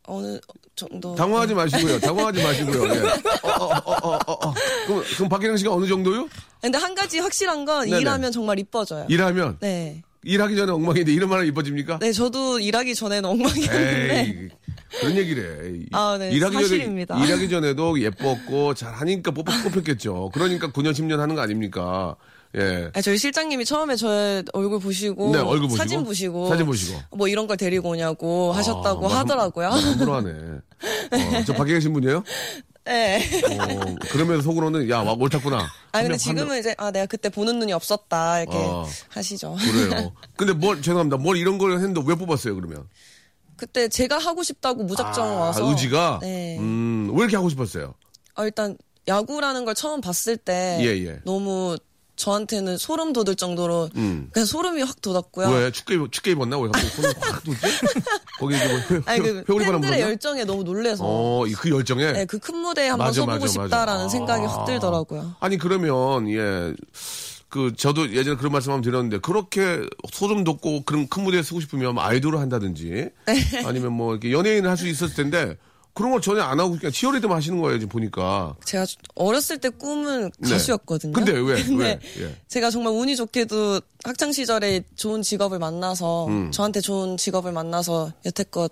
어느 0.05 0.39
정도 0.75 1.15
당황하지 1.15 1.53
마시고요. 1.53 1.99
당황하지 1.99 2.43
마시고요. 2.43 2.83
예. 2.95 2.99
어, 3.47 3.49
어, 3.49 3.65
어, 3.65 3.91
어, 4.03 4.19
어, 4.27 4.47
어. 4.49 4.53
그럼, 4.87 5.03
그럼 5.15 5.29
박기량 5.29 5.57
씨가 5.57 5.73
어느 5.73 5.87
정도요? 5.87 6.27
근데 6.61 6.77
한 6.77 6.93
가지 6.95 7.19
확실한 7.19 7.65
건 7.65 7.85
네네. 7.85 8.01
일하면 8.01 8.31
정말 8.31 8.59
이뻐져요. 8.59 9.05
일하면? 9.09 9.57
네. 9.61 10.03
일하기 10.25 10.55
전에 10.55 10.71
엉망인데 10.71 11.11
이런 11.11 11.29
말은 11.29 11.45
이뻐집니까? 11.47 11.99
네, 11.99 12.11
저도 12.13 12.59
일하기 12.59 12.95
전에는 12.95 13.29
엉망이었는데 13.29 14.19
에이, 14.19 14.49
그런 14.99 15.17
얘기를 15.17 15.81
해. 15.81 15.85
아, 15.91 16.15
네, 16.17 16.31
일하기 16.31 16.55
사실입니다. 16.55 17.15
전에, 17.15 17.27
일하기 17.27 17.49
전에도 17.49 17.99
예뻤고 18.01 18.73
잘하니까 18.73 19.31
뽑, 19.31 19.45
뽑혔겠죠. 19.45 20.31
그러니까 20.33 20.69
9년, 20.69 20.91
10년 20.93 21.17
하는 21.17 21.35
거 21.35 21.41
아닙니까? 21.41 22.15
예. 22.55 22.91
아니, 22.93 23.01
저희 23.03 23.17
실장님이 23.17 23.65
처음에 23.65 23.95
저의 23.95 24.43
얼굴 24.53 24.79
보시고, 24.79 25.31
네, 25.31 25.39
얼굴 25.39 25.61
보시고. 25.69 25.75
사진 25.77 26.03
보시고 26.03 26.49
사진 26.49 26.65
보시고. 26.65 26.99
뭐 27.17 27.27
이런 27.27 27.47
걸 27.47 27.57
데리고 27.57 27.89
오냐고 27.89 28.51
하셨다고 28.53 29.05
아, 29.05 29.09
말 29.09 29.11
함- 29.11 29.17
하더라고요. 29.19 29.69
말 29.69 29.79
함부로 29.83 30.13
하네. 30.15 30.29
어, 30.31 31.43
저 31.47 31.53
밖에 31.53 31.73
계신 31.73 31.93
분이에요? 31.93 32.23
네. 32.85 33.17
어, 33.59 33.95
그러면서 34.11 34.43
속으로는, 34.43 34.89
야, 34.89 34.99
와, 34.99 35.13
옳았구나. 35.13 35.57
아한 35.93 36.03
근데 36.05 36.17
지금은 36.17 36.47
명. 36.49 36.57
이제 36.59 36.75
아 36.77 36.91
내가 36.91 37.05
그때 37.05 37.29
보는 37.29 37.57
눈이 37.59 37.71
없었다 37.73 38.41
이렇게 38.41 38.57
어. 38.57 38.85
하시죠. 39.09 39.55
그래요. 39.59 40.13
근데 40.37 40.53
뭘, 40.53 40.81
죄송합니다. 40.81 41.17
뭘 41.17 41.37
이런 41.37 41.57
걸 41.57 41.71
했는데 41.73 42.01
왜 42.05 42.13
뽑았어요, 42.15 42.53
그러면? 42.55 42.87
그때 43.55 43.87
제가 43.87 44.17
하고 44.17 44.43
싶다고 44.43 44.83
무작정 44.83 45.25
아, 45.25 45.33
와서 45.45 45.67
의지가? 45.69 46.19
네. 46.21 46.57
음, 46.59 47.09
왜 47.13 47.19
이렇게 47.21 47.35
하고 47.37 47.49
싶었어요? 47.49 47.93
아, 48.35 48.43
일단 48.43 48.77
야구라는 49.07 49.63
걸 49.65 49.75
처음 49.75 50.01
봤을 50.01 50.37
때 50.37 50.77
예, 50.81 50.87
예. 51.05 51.19
너무 51.23 51.77
저한테는 52.15 52.77
소름 52.77 53.11
돋을 53.13 53.35
정도로 53.35 53.89
음. 53.95 54.29
그냥 54.31 54.45
소름이 54.45 54.81
확 54.83 55.01
돋았고요. 55.01 55.47
왜? 55.49 55.71
춥게, 55.71 55.95
입- 55.95 56.11
춥게 56.11 56.31
입었나? 56.31 56.59
왜 56.59 56.69
갑자기 56.69 56.87
손이 57.01 57.13
확 57.19 57.43
돋지? 57.43 57.59
거기 58.39 58.55
이제 58.55 58.67
뭐, 58.67 58.77
회, 58.77 59.01
아니 59.05 59.19
그 59.21 59.43
회오리 59.49 59.65
바람 59.65 59.81
팬들의 59.81 59.81
불었나? 59.81 59.99
열정에 60.01 60.43
너무 60.45 60.63
놀래서 60.63 61.03
어, 61.05 61.45
이- 61.47 61.53
그 61.53 61.69
열정에? 61.69 62.11
네, 62.11 62.25
그 62.25 62.39
큰 62.39 62.57
무대에 62.57 62.89
한번 62.89 63.07
맞아, 63.07 63.21
서보고 63.21 63.39
맞아, 63.39 63.47
싶다라는. 63.47 64.09
생각이 64.09 64.45
아. 64.45 64.47
확 64.49 64.65
들더라고요. 64.65 65.35
아니 65.39 65.57
그러면 65.57 66.29
예. 66.29 66.73
그 67.49 67.71
저도 67.75 68.11
예전에 68.13 68.35
그런 68.37 68.51
말씀 68.51 68.71
한번 68.71 68.81
드렸는데 68.83 69.19
그렇게 69.19 69.81
소름 70.11 70.43
돋고 70.43 70.83
그런 70.85 71.07
큰 71.07 71.23
무대에 71.23 71.43
서고 71.43 71.61
싶으면 71.61 71.93
뭐 71.95 72.03
아이돌을 72.03 72.39
한다든지 72.39 73.09
네. 73.27 73.63
아니면 73.65 73.93
뭐 73.93 74.13
이렇게 74.13 74.31
연예인을 74.31 74.67
할 74.69 74.75
수 74.75 74.87
있었을 74.87 75.15
텐데 75.15 75.55
그런 75.93 76.11
걸 76.11 76.21
전혀 76.21 76.41
안 76.41 76.59
하고 76.59 76.71
그냥 76.77 76.91
치어리더만 76.91 77.37
하시는 77.37 77.59
거예요 77.61 77.77
지금 77.79 77.89
보니까. 77.89 78.55
제가 78.65 78.85
어렸을 79.15 79.59
때 79.59 79.69
꿈은 79.69 80.31
네. 80.39 80.49
가수였거든요. 80.49 81.13
근데 81.13 81.33
왜? 81.33 81.61
근데 81.63 81.99
왜? 82.17 82.25
예. 82.25 82.35
제가 82.47 82.71
정말 82.71 82.93
운이 82.93 83.15
좋게도 83.15 83.79
학창 84.03 84.31
시절에 84.31 84.83
좋은 84.95 85.21
직업을 85.21 85.59
만나서 85.59 86.27
음. 86.27 86.51
저한테 86.51 86.81
좋은 86.81 87.17
직업을 87.17 87.51
만나서 87.51 88.11
여태껏 88.25 88.71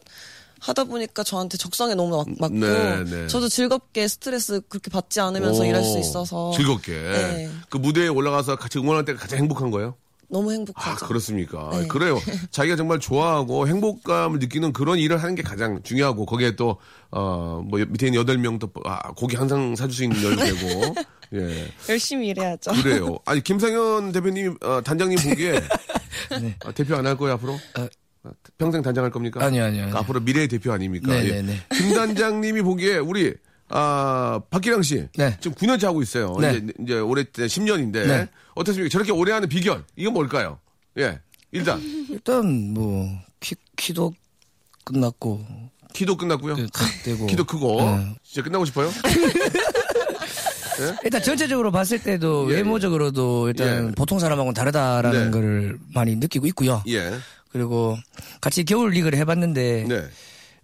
하다 0.60 0.84
보니까 0.86 1.24
저한테 1.24 1.58
적성에 1.58 1.96
너무 1.96 2.18
맞- 2.18 2.28
맞고 2.40 2.54
네, 2.56 3.04
네. 3.04 3.28
저도 3.28 3.50
즐겁게 3.50 4.08
스트레스 4.08 4.62
그렇게 4.70 4.90
받지 4.92 5.20
않으면서 5.20 5.62
오, 5.62 5.66
일할 5.66 5.84
수 5.84 5.98
있어서 6.00 6.52
즐겁게 6.56 6.92
네. 6.94 7.50
그 7.70 7.78
무대에 7.78 8.08
올라가서 8.08 8.56
같이 8.58 8.78
응원할 8.80 9.06
때가 9.06 9.20
가장 9.20 9.40
행복한 9.40 9.72
거예요? 9.72 9.96
너무 10.32 10.50
아 10.50 10.54
행복하죠. 10.54 11.06
그렇습니까? 11.08 11.70
네. 11.74 11.88
그래요. 11.88 12.20
자기가 12.52 12.76
정말 12.78 13.00
좋아하고 13.00 13.68
행복감을 13.68 14.40
느끼는 14.40 14.72
그런 14.74 14.98
일을 14.98 15.22
하는 15.22 15.36
게 15.36 15.42
가장 15.44 15.82
중요하고 15.84 16.26
거기에 16.26 16.56
또 16.56 16.78
어 17.14 17.62
뭐 17.68 17.78
밑에 17.80 18.08
있는 18.08 18.20
여덟 18.22 18.38
명도 18.38 18.72
아, 18.86 19.12
고기 19.12 19.36
항상 19.36 19.76
사줄 19.76 19.94
수 19.94 20.04
있는 20.04 20.24
여유 20.24 20.36
되고 20.38 20.96
예. 21.36 21.68
열심히 21.90 22.30
일해야죠. 22.30 22.72
그래요. 22.82 23.18
아니 23.26 23.42
김상현 23.42 24.14
대표님 24.14 24.58
어, 24.62 24.82
단장님 24.82 25.18
보기에 25.30 25.62
아, 26.66 26.72
대표 26.72 26.96
안 26.96 27.06
할 27.06 27.18
거예요 27.18 27.34
앞으로? 27.36 27.54
어. 27.78 27.88
평생 28.58 28.82
단장할 28.84 29.10
겁니까? 29.12 29.44
아니요, 29.44 29.64
아니요, 29.66 29.84
아니요. 29.86 29.98
앞으로 29.98 30.20
미래의 30.20 30.48
대표 30.48 30.72
아닙니까? 30.72 31.12
네, 31.12 31.26
예. 31.26 31.32
네, 31.32 31.42
네. 31.42 31.56
김 31.76 31.94
단장님이 31.96 32.62
보기에 32.62 32.98
우리 33.00 33.34
아 33.72 34.42
박기량 34.50 34.82
씨 34.82 35.08
네. 35.16 35.38
지금 35.40 35.56
9년째 35.56 35.86
하고 35.86 36.02
있어요. 36.02 36.36
네. 36.40 36.58
이제, 36.58 36.74
이제 36.82 37.00
올해 37.00 37.24
10년인데 37.24 38.08
네. 38.08 38.28
어떻습니까? 38.54 38.92
저렇게 38.92 39.12
오래 39.12 39.32
하는 39.32 39.48
비결 39.48 39.84
이건 39.96 40.14
뭘까요? 40.14 40.60
예. 40.98 41.20
일단 41.52 41.80
일단 42.10 42.74
뭐 42.74 43.08
키, 43.40 43.56
키도 43.76 44.14
끝났고 44.84 45.46
키도 45.94 46.18
끝났고요. 46.18 46.56
그, 46.56 46.68
딱 46.70 46.88
되고 47.04 47.28
키도 47.28 47.46
크고 47.46 47.82
네. 47.82 48.16
진짜 48.24 48.44
끝나고 48.44 48.66
싶어요? 48.66 48.92
일단 51.04 51.22
전체적으로 51.22 51.72
봤을 51.72 52.02
때도 52.02 52.50
예, 52.52 52.56
외모적으로도 52.56 53.50
일단 53.50 53.90
예. 53.90 53.92
보통 53.92 54.20
사람하고는 54.20 54.54
다르다라는 54.54 55.26
네. 55.26 55.32
걸 55.32 55.80
많이 55.94 56.16
느끼고 56.16 56.48
있고요. 56.48 56.84
예. 56.88 57.14
그리고 57.52 57.98
같이 58.40 58.64
겨울 58.64 58.92
리그를 58.92 59.20
해봤는데 59.20 59.86
네. 59.88 60.04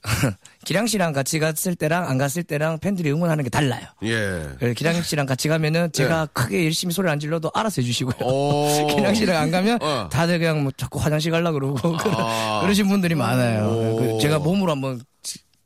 기량 0.67 0.85
씨랑 0.85 1.13
같이 1.13 1.39
갔을 1.39 1.75
때랑 1.75 2.09
안 2.09 2.17
갔을 2.17 2.43
때랑 2.43 2.79
팬들이 2.79 3.09
응원하는 3.09 3.41
게 3.45 3.49
달라요. 3.49 3.83
예. 4.03 4.49
그래서 4.59 4.73
기량 4.75 5.01
씨랑 5.01 5.25
같이 5.25 5.47
가면은 5.47 5.93
제가 5.93 6.25
네. 6.25 6.31
크게 6.33 6.65
열심히 6.65 6.93
소리 6.93 7.09
안 7.09 7.21
질러도 7.21 7.49
알아서 7.53 7.81
해주시고요. 7.81 8.27
오. 8.27 8.87
기량 8.93 9.15
씨랑 9.15 9.43
안 9.43 9.49
가면 9.49 9.81
어. 9.81 10.09
다들 10.11 10.39
그냥 10.39 10.63
뭐 10.63 10.73
자꾸 10.75 10.99
화장실 10.99 11.31
가려 11.31 11.53
그러고 11.53 11.75
그러- 11.95 12.15
아. 12.17 12.59
그러신 12.67 12.89
분들이 12.89 13.15
많아요. 13.15 13.65
오. 13.65 13.95
그 13.95 14.17
제가 14.21 14.39
몸으로 14.39 14.73
한번 14.73 14.99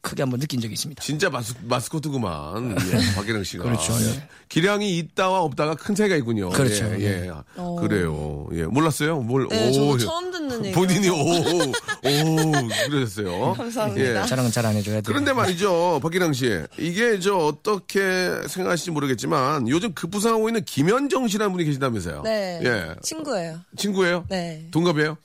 크게 0.02 0.24
한번 0.24 0.40
느낀 0.40 0.60
적이 0.60 0.74
있습니다. 0.74 1.04
진짜 1.04 1.30
마스, 1.30 1.54
마스코트구만. 1.62 2.72
예, 2.72 2.76
박기령 3.16 3.44
씨가. 3.44 3.64
그렇죠, 3.64 3.94
예. 4.02 4.06
네. 4.06 4.28
기량이 4.50 4.98
있다와 4.98 5.42
없다가 5.42 5.76
큰 5.76 5.94
차이가 5.94 6.16
있군요. 6.16 6.50
그렇죠, 6.50 6.86
예, 6.96 6.98
네. 6.98 7.28
예. 7.28 7.32
그래요. 7.80 8.48
예. 8.54 8.64
몰랐어요? 8.64 9.20
뭘, 9.22 9.48
네, 9.50 9.72
저도 9.72 9.90
오, 9.90 9.98
처음 10.00 10.32
듣는 10.32 10.66
얘기. 10.66 10.74
본인이 10.76 11.08
오, 11.10 11.16
오, 11.16 12.52
그러셨어요. 12.90 13.54
감사합니다. 13.58 14.24
예. 14.24 14.26
자랑은 14.28 14.52
잘 14.52 14.66
안 14.66 14.76
해줘야 14.76 14.96
돼요. 14.96 15.04
그런데 15.06 15.34
말이죠, 15.34 16.00
박기랑 16.02 16.34
씨. 16.34 16.62
이게 16.80 17.20
저 17.20 17.36
어떻게 17.38 18.00
생각하실지 18.48 18.92
모르겠지만 18.92 19.68
요즘 19.70 19.94
급부상하고 19.94 20.50
있는 20.50 20.64
김현정 20.66 21.28
씨라는 21.28 21.52
분이 21.52 21.66
계시다면서요. 21.66 22.22
네. 22.24 22.60
예. 22.64 22.96
친구예요. 23.02 23.60
친구예요? 23.78 24.26
네. 24.30 24.68
동갑이에요? 24.72 25.18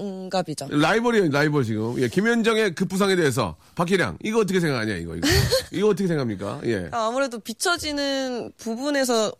동갑이죠. 0.00 0.68
라이벌이에요, 0.70 1.30
라이벌 1.30 1.64
지금. 1.64 1.98
예, 2.00 2.08
김현정의 2.08 2.74
급부상에 2.74 3.16
대해서 3.16 3.56
박기량 3.74 4.18
이거 4.22 4.40
어떻게 4.40 4.60
생각하냐 4.60 4.94
이거 4.96 5.16
이거. 5.16 5.26
이거 5.72 5.88
어떻게 5.88 6.06
생각합니까? 6.06 6.60
예. 6.64 6.88
아무래도 6.92 7.38
비춰지는 7.38 8.52
부분에서 8.58 9.32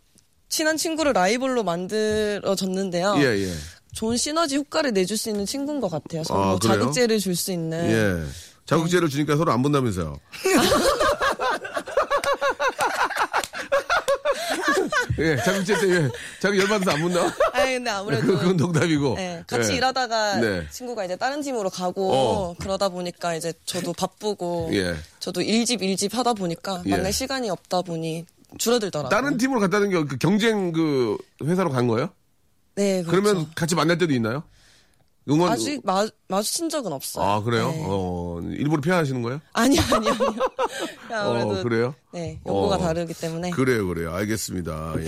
친한 0.49 0.77
친구를 0.79 1.13
라이벌로 1.13 1.63
만들어졌는데요. 1.63 3.17
예, 3.19 3.23
예. 3.49 3.53
좋은 3.93 4.17
시너지 4.17 4.57
효과를 4.57 4.93
내줄 4.93 5.19
수 5.19 5.29
있는 5.29 5.45
친구인 5.45 5.81
것 5.81 5.91
같아요. 5.91 6.25
서로 6.25 6.41
아, 6.41 6.59
그래요? 6.59 6.79
자극제를 6.81 7.19
줄 7.19 7.37
수 7.37 7.53
있는. 7.53 7.91
예. 7.91 8.25
자극제를 8.67 9.09
주니까 9.11 9.37
서로 9.37 9.53
안 9.53 9.63
본다면서요. 9.63 10.19
예, 15.19 15.37
자극제 15.37 15.81
때, 15.81 15.89
예. 15.91 16.09
자극 16.41 16.59
열받아서 16.59 16.91
안 16.93 17.01
본다? 17.03 17.35
아니 17.53 17.75
근데 17.75 17.91
아무래도 17.91 18.27
그, 18.27 18.39
그건 18.39 18.57
농담이고. 18.57 19.15
네, 19.17 19.45
같이 19.47 19.73
예. 19.73 19.77
일하다가 19.77 20.37
네. 20.37 20.67
친구가 20.71 21.05
이제 21.05 21.17
다른 21.17 21.41
팀으로 21.43 21.71
가고 21.71 22.13
어. 22.13 22.55
그러다 22.59 22.89
보니까 22.89 23.35
이제 23.35 23.53
저도 23.65 23.93
바쁘고 23.93 24.71
예. 24.73 24.95
저도 25.21 25.41
일집 25.43 25.83
일집 25.83 26.15
하다 26.17 26.35
보니까 26.35 26.83
예. 26.87 26.91
만날 26.91 27.13
시간이 27.13 27.51
없다 27.51 27.83
보니 27.83 28.27
줄어들더라고요. 28.59 29.11
다른 29.11 29.37
팀으로 29.39 29.61
갔다는 29.61 29.91
게 29.91 30.05
그 30.05 30.17
경쟁 30.19 30.73
그 30.73 31.17
회사로 31.43 31.71
간 31.71 31.87
거예요? 31.87 32.11
네, 32.75 33.03
그렇죠. 33.03 33.23
그러면 33.23 33.51
같이 33.55 33.75
만날 33.75 33.99
때도 33.99 34.13
있나요? 34.13 34.43
응원. 35.29 35.51
아직 35.53 35.81
마, 35.85 36.07
마주친 36.29 36.69
적은 36.69 36.93
없어요. 36.93 37.25
아, 37.25 37.43
그래요? 37.43 37.71
네. 37.71 37.85
어, 37.87 38.41
일부러 38.45 38.81
피하시는 38.81 39.23
거예요? 39.23 39.41
아니요, 39.53 39.81
아니요, 39.93 40.13
아니요. 40.13 40.43
아무래도 41.11 41.51
어, 41.51 41.63
그래요? 41.63 41.95
네, 42.13 42.41
요구가 42.47 42.77
어. 42.77 42.79
다르기 42.79 43.13
때문에. 43.15 43.51
그래요, 43.51 43.87
그래요. 43.89 44.15
알겠습니다. 44.15 44.95
예. 44.99 45.07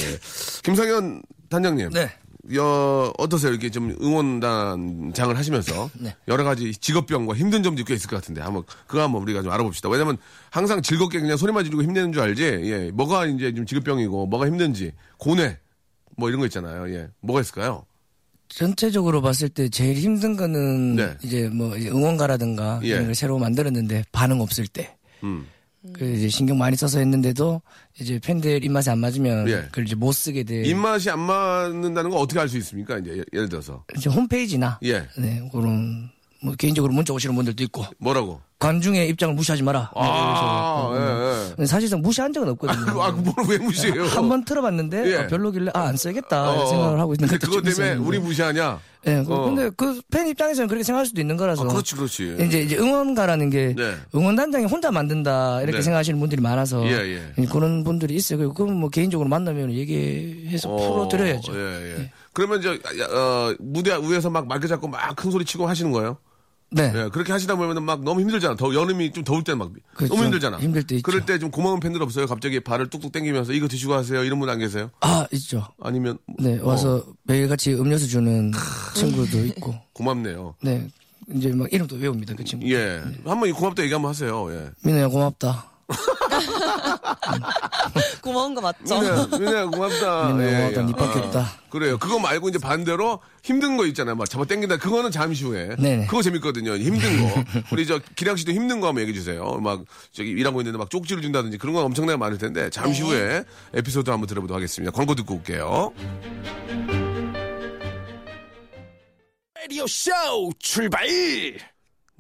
김상현 0.64 1.22
단장님. 1.48 1.90
네. 1.90 2.10
여, 2.54 3.12
어떠세요? 3.18 3.52
이렇게 3.52 3.70
좀 3.70 3.94
응원단장을 4.00 5.37
하시면서 5.37 5.90
네. 5.98 6.16
여러 6.28 6.44
가지 6.44 6.72
직업병과 6.72 7.34
힘든 7.34 7.62
점도 7.62 7.84
꽤 7.84 7.94
있을 7.94 8.08
것 8.08 8.16
같은데 8.16 8.40
한번 8.40 8.62
그거 8.87 9.02
한번 9.02 9.20
우리가 9.22 9.42
좀 9.42 9.52
알아봅시다. 9.52 9.88
왜냐면 9.90 10.16
항상 10.50 10.80
즐겁게 10.80 11.20
그냥 11.20 11.37
소리만 11.37 11.64
지르고 11.64 11.82
힘내는 11.82 12.12
줄 12.12 12.22
알지. 12.22 12.42
예. 12.42 12.90
뭐가 12.92 13.26
이제 13.26 13.52
좀 13.54 13.66
직업병이고 13.66 14.26
뭐가 14.26 14.46
힘든지 14.46 14.92
고뇌 15.18 15.58
뭐 16.16 16.28
이런 16.30 16.40
거 16.40 16.46
있잖아요. 16.46 16.92
예. 16.94 17.08
뭐가 17.20 17.42
있을까요? 17.42 17.84
전체적으로 18.49 19.21
봤을 19.23 19.49
때 19.49 19.69
제일 19.69 19.97
힘든 19.97 20.37
거는 20.37 20.97
네. 20.97 21.17
이제 21.23 21.49
뭐 21.49 21.76
이제 21.76 21.88
응원가라든가 21.90 22.81
예. 22.85 22.88
이런 22.88 23.05
걸 23.07 23.14
새로 23.14 23.38
만들었는데 23.38 24.05
반응 24.12 24.40
없을 24.40 24.67
때. 24.67 24.97
음. 25.23 25.47
그 25.93 26.05
이제 26.17 26.28
신경 26.28 26.59
많이 26.59 26.76
써서 26.76 26.99
했는데도 26.99 27.62
이제 28.00 28.19
팬들 28.19 28.64
입맛에 28.64 28.90
안 28.90 28.99
맞으면 28.99 29.49
예. 29.49 29.63
그걸 29.67 29.87
이제 29.87 29.95
못 29.95 30.13
쓰게 30.13 30.43
돼. 30.43 30.63
입맛이 30.65 31.08
안 31.08 31.21
맞는다는 31.21 32.11
건 32.11 32.21
어떻게 32.21 32.41
알 32.41 32.49
수 32.49 32.58
있습니까? 32.58 32.99
이제 32.99 33.13
예- 33.19 33.25
예를 33.32 33.49
들어서 33.49 33.84
이제 33.97 34.11
홈페이지나 34.11 34.78
예. 34.84 35.06
네, 35.17 35.49
그런 35.52 36.11
뭐 36.43 36.54
개인적으로 36.56 36.93
문자 36.93 37.13
오시는 37.13 37.34
분들도 37.37 37.63
있고 37.65 37.84
뭐라고? 37.99 38.41
관중의 38.58 39.08
입장을 39.10 39.34
무시하지 39.34 39.62
마라. 39.62 39.92
아, 39.94 40.90
예, 40.92 40.99
예. 40.99 41.49
근데 41.54 41.66
사실상 41.66 42.00
무시한 42.02 42.32
적은 42.32 42.49
없거든요. 42.50 42.90
아, 43.02 43.10
뭘왜 43.12 43.58
무시해요? 43.58 44.04
한 44.06 44.28
번 44.28 44.44
틀어봤는데 44.44 45.12
예. 45.12 45.16
아, 45.18 45.26
별로길래 45.28 45.71
아 45.75 45.88
안 45.88 45.97
써야겠다 45.97 46.50
어, 46.50 46.66
생각을 46.66 46.99
하고 46.99 47.14
있는 47.14 47.28
근데 47.28 47.38
것도 47.47 47.50
그것 47.60 47.75
좀 47.75 47.84
때문에. 47.84 48.04
우리 48.04 48.18
무시하냐? 48.18 48.80
예, 49.06 49.23
그- 49.25 49.32
어. 49.32 49.44
근데 49.44 49.71
그 49.76 50.00
팬 50.10 50.26
입장에서는 50.26 50.66
그렇게 50.68 50.82
생각할 50.82 51.06
수도 51.06 51.21
있는 51.21 51.36
거라서. 51.36 51.64
아, 51.64 51.68
그렇지, 51.68 51.94
그렇지. 51.94 52.36
이제, 52.47 52.60
이제 52.62 52.76
응원가라는 52.76 53.49
게 53.50 53.75
네. 53.76 53.94
응원단장이 54.14 54.64
혼자 54.64 54.90
만든다 54.90 55.62
이렇게 55.62 55.78
네. 55.78 55.82
생각하시는 55.82 56.18
분들이 56.18 56.42
많아서 56.42 56.84
예, 56.84 57.30
예. 57.38 57.44
그런 57.47 57.84
분들이 57.84 58.16
있어요. 58.16 58.52
그럼 58.54 58.75
뭐 58.75 58.88
개인적으로 58.90 59.28
만나면 59.28 59.71
얘기해서 59.73 60.68
풀어드려야죠. 60.68 61.52
예, 61.54 61.94
예. 62.00 62.12
그러면 62.32 62.60
저 62.60 62.73
어, 62.73 63.54
무대 63.60 63.97
위에서 63.97 64.30
막 64.30 64.49
마이크 64.49 64.66
잡고 64.66 64.88
막 64.88 65.14
큰 65.14 65.30
소리 65.30 65.44
치고 65.44 65.66
하시는 65.68 65.92
거예요? 65.92 66.18
네. 66.71 66.93
예, 66.95 67.09
그렇게 67.11 67.33
하시다 67.33 67.54
보면 67.57 67.83
막 67.83 68.02
너무 68.04 68.21
힘들잖아. 68.21 68.54
더 68.57 68.75
여름이 68.75 69.13
좀 69.13 69.25
더울 69.25 69.43
때는 69.43 69.59
막 69.59 69.73
그렇죠. 69.95 70.13
너무 70.15 70.25
힘들잖아. 70.26 70.59
힘들 70.59 70.83
때 70.87 70.97
있죠. 70.97 71.02
그럴 71.02 71.25
때 71.25 71.39
좀 71.39 71.50
고마운 71.50 71.81
팬들 71.81 72.02
없어요? 72.02 72.26
갑자기 72.26 72.61
발을 72.61 72.89
뚝뚝 72.91 73.11
당기면서 73.13 73.52
이거 73.54 73.69
드시고 73.69 73.95
하세요. 73.95 74.23
이런 74.25 74.39
분 74.39 74.49
안 74.50 74.59
계세요? 74.59 74.91
아 75.00 75.26
있죠. 75.33 75.67
아니면 75.81 76.19
네 76.39 76.59
와서 76.61 77.04
매일 77.25 77.49
같이 77.49 77.73
음료수 77.75 78.07
주는 78.09 78.52
친구도 78.95 79.47
있고. 79.47 79.75
고맙네요. 79.95 80.54
네 80.63 80.89
이제 81.35 81.50
막 81.52 81.73
이름도 81.73 81.97
외웁니다 81.97 82.35
그 82.35 82.45
친구. 82.45 82.71
예. 82.73 83.02
한번 83.25 83.49
이 83.49 83.52
고맙다 83.52 83.83
얘기 83.83 83.93
한번 83.93 84.11
하세요. 84.11 84.52
예. 84.52 84.71
민호야 84.85 85.09
고맙다. 85.09 85.71
고마운 88.22 88.54
거 88.54 88.60
맞죠? 88.60 89.00
민혜야 89.38 89.66
고맙다. 89.66 90.28
민호야 90.34 90.42
예, 90.48 90.72
고맙다. 90.72 90.80
예. 90.80 90.84
니 90.84 90.92
밖에 90.92 91.18
아, 91.18 91.22
없다. 91.22 91.52
그래요. 91.70 91.98
그거 91.98 92.18
말고 92.18 92.48
이제 92.50 92.58
반대로 92.58 93.20
힘든 93.42 93.76
거 93.76 93.86
있잖아요. 93.86 94.14
막 94.14 94.28
잡아 94.28 94.44
당긴다. 94.44 94.76
그거는 94.78 95.10
잠시 95.10 95.44
후에. 95.44 95.76
네네. 95.78 96.06
그거 96.06 96.22
재밌거든요. 96.22 96.76
힘든 96.76 97.22
거. 97.22 97.44
우리 97.72 97.86
저 97.86 98.00
기량 98.16 98.36
씨도 98.36 98.52
힘든 98.52 98.80
거 98.80 98.88
한번 98.88 99.02
얘기해 99.02 99.18
주세요. 99.18 99.58
막 99.62 99.82
저기 100.12 100.30
일하고 100.30 100.60
있는데 100.60 100.78
막 100.78 100.90
쪽지를 100.90 101.22
준다든지 101.22 101.58
그런 101.58 101.74
건 101.74 101.84
엄청나게 101.84 102.16
많을 102.16 102.38
텐데 102.38 102.70
잠시 102.70 103.02
네. 103.02 103.08
후에 103.08 103.44
에피소드 103.74 104.10
한번 104.10 104.26
들어보도록 104.26 104.56
하겠습니다. 104.56 104.90
광고 104.92 105.14
듣고 105.14 105.34
올게요. 105.34 105.92
라디오 109.54 109.86
쇼 109.86 110.10
출발! 110.58 111.06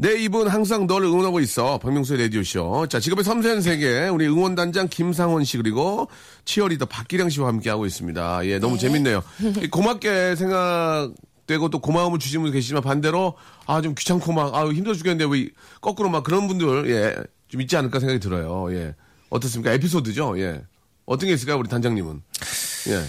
네, 0.00 0.14
이분 0.22 0.46
항상 0.46 0.86
널 0.86 1.02
응원하고 1.02 1.40
있어. 1.40 1.78
박명수의 1.78 2.22
라디오쇼. 2.22 2.86
자, 2.88 3.00
직업의 3.00 3.24
섬세한 3.24 3.62
세계, 3.62 4.06
우리 4.06 4.28
응원단장 4.28 4.86
김상원 4.88 5.42
씨, 5.42 5.56
그리고 5.56 6.08
치어리더 6.44 6.86
박기량 6.86 7.30
씨와 7.30 7.48
함께하고 7.48 7.84
있습니다. 7.84 8.46
예, 8.46 8.60
너무 8.60 8.78
재밌네요. 8.78 9.24
이 9.60 9.66
고맙게 9.66 10.36
생각되고 10.36 11.68
또 11.70 11.80
고마움을 11.80 12.20
주시는 12.20 12.44
분 12.44 12.52
계시지만 12.52 12.84
반대로, 12.84 13.34
아, 13.66 13.80
좀 13.82 13.96
귀찮고 13.96 14.32
막, 14.32 14.54
아, 14.54 14.68
힘들어 14.68 14.94
죽겠는데 14.94 15.24
왜, 15.32 15.40
이- 15.40 15.50
거꾸로 15.80 16.08
막 16.10 16.22
그런 16.22 16.46
분들, 16.46 16.88
예, 16.90 17.16
좀 17.48 17.60
있지 17.60 17.76
않을까 17.76 17.98
생각이 17.98 18.20
들어요. 18.20 18.72
예. 18.72 18.94
어떻습니까? 19.30 19.72
에피소드죠? 19.72 20.38
예. 20.38 20.62
어떤 21.06 21.26
게 21.26 21.34
있을까요, 21.34 21.58
우리 21.58 21.68
단장님은? 21.68 22.22
예. 22.90 23.02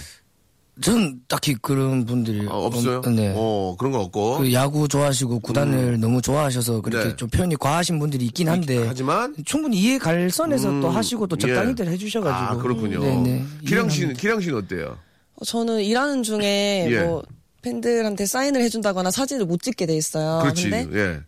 전 0.82 1.20
딱히 1.28 1.54
그런 1.60 2.04
분들이 2.06 2.46
아, 2.48 2.52
없어요? 2.54 2.98
없- 2.98 3.08
네. 3.10 3.32
어, 3.36 3.76
그런 3.78 3.92
건 3.92 4.00
없고. 4.02 4.38
그 4.38 4.52
야구 4.52 4.88
좋아하시고 4.88 5.40
구단을 5.40 6.00
너무 6.00 6.22
좋아하셔서 6.22 6.80
그렇게 6.80 7.08
네. 7.10 7.16
좀 7.16 7.28
표현이 7.28 7.56
과하신 7.56 7.98
분들이 7.98 8.24
있긴 8.26 8.48
한데 8.48 8.84
하지만, 8.86 9.34
충분히 9.44 9.76
이해 9.78 9.98
갈 9.98 10.30
선에서 10.30 10.70
음, 10.70 10.80
또 10.80 10.88
하시고 10.90 11.26
또 11.26 11.36
예. 11.36 11.40
적당히들 11.40 11.88
해주셔가지고 11.88 12.50
아, 12.50 12.56
그렇군요. 12.62 13.00
네네. 13.00 13.44
기량 13.66 13.88
씨는, 13.88 14.14
기량 14.14 14.40
씨는 14.40 14.58
어때요? 14.58 14.96
어, 15.36 15.44
저는 15.44 15.82
일하는 15.82 16.22
중에 16.22 16.86
예. 16.90 17.02
뭐 17.02 17.22
팬들한테 17.62 18.24
사인을 18.24 18.62
해준다거나 18.62 19.10
사진을 19.10 19.44
못 19.44 19.60
찍게 19.62 19.84
돼 19.86 19.94
있어요. 19.96 20.40
그렇지. 20.42 20.70
근데 20.70 20.98
예. 20.98 21.20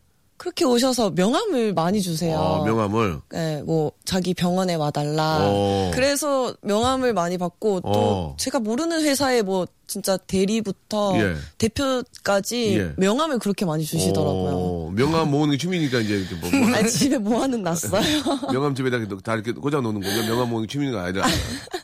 그렇게 0.43 0.65
오셔서 0.65 1.11
명함을 1.11 1.73
많이 1.73 2.03
주세요. 2.03 2.37
아, 2.37 2.65
명함을. 2.65 3.21
네, 3.31 3.63
뭐 3.63 3.93
자기 4.05 4.35
병원에 4.35 4.75
와달라. 4.75 5.39
어. 5.43 5.93
그래서 5.95 6.53
명함을 6.63 7.13
많이 7.13 7.39
받고 7.39 7.83
또 7.83 7.89
어. 7.89 8.37
제가 8.41 8.59
모르는 8.59 9.03
회사에 9.05 9.43
뭐 9.43 9.69
진짜 9.93 10.17
대리부터 10.17 11.13
예. 11.17 11.35
대표까지 11.59 12.79
예. 12.79 12.93
명함을 12.97 13.39
그렇게 13.39 13.67
많이 13.67 13.85
주시더라고요. 13.85 14.53
어, 14.55 14.91
명함 14.95 15.31
모으는 15.31 15.53
게 15.53 15.59
취미니까 15.59 16.01
이제 16.01 16.15
이렇게 16.15 16.35
뭐, 16.37 16.51
뭐 16.51 16.73
아니, 16.75 16.91
집에 16.91 17.19
모아는 17.19 17.63
놨어요. 17.63 18.03
명함 18.51 18.75
집에다 18.75 18.97
이렇게 18.97 19.15
다 19.23 19.35
이렇게 19.35 19.53
꽂아 19.53 19.83
놓는 19.83 20.01
거죠. 20.01 20.23
명함 20.23 20.49
모으는 20.49 20.67
게 20.67 20.73
취미가 20.73 21.05
아니라. 21.05 21.27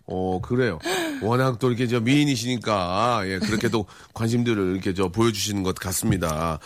어, 0.07 0.41
그래요. 0.41 0.79
워낙 1.21 1.59
또 1.59 1.69
이렇게 1.69 1.87
저 1.87 2.01
미인이시니까, 2.01 3.23
예, 3.27 3.39
그렇게 3.41 3.69
또 3.69 3.85
관심들을 4.15 4.73
이렇게 4.73 4.95
저 4.95 5.09
보여주시는 5.09 5.63
것 5.63 5.75
같습니다. 5.75 6.59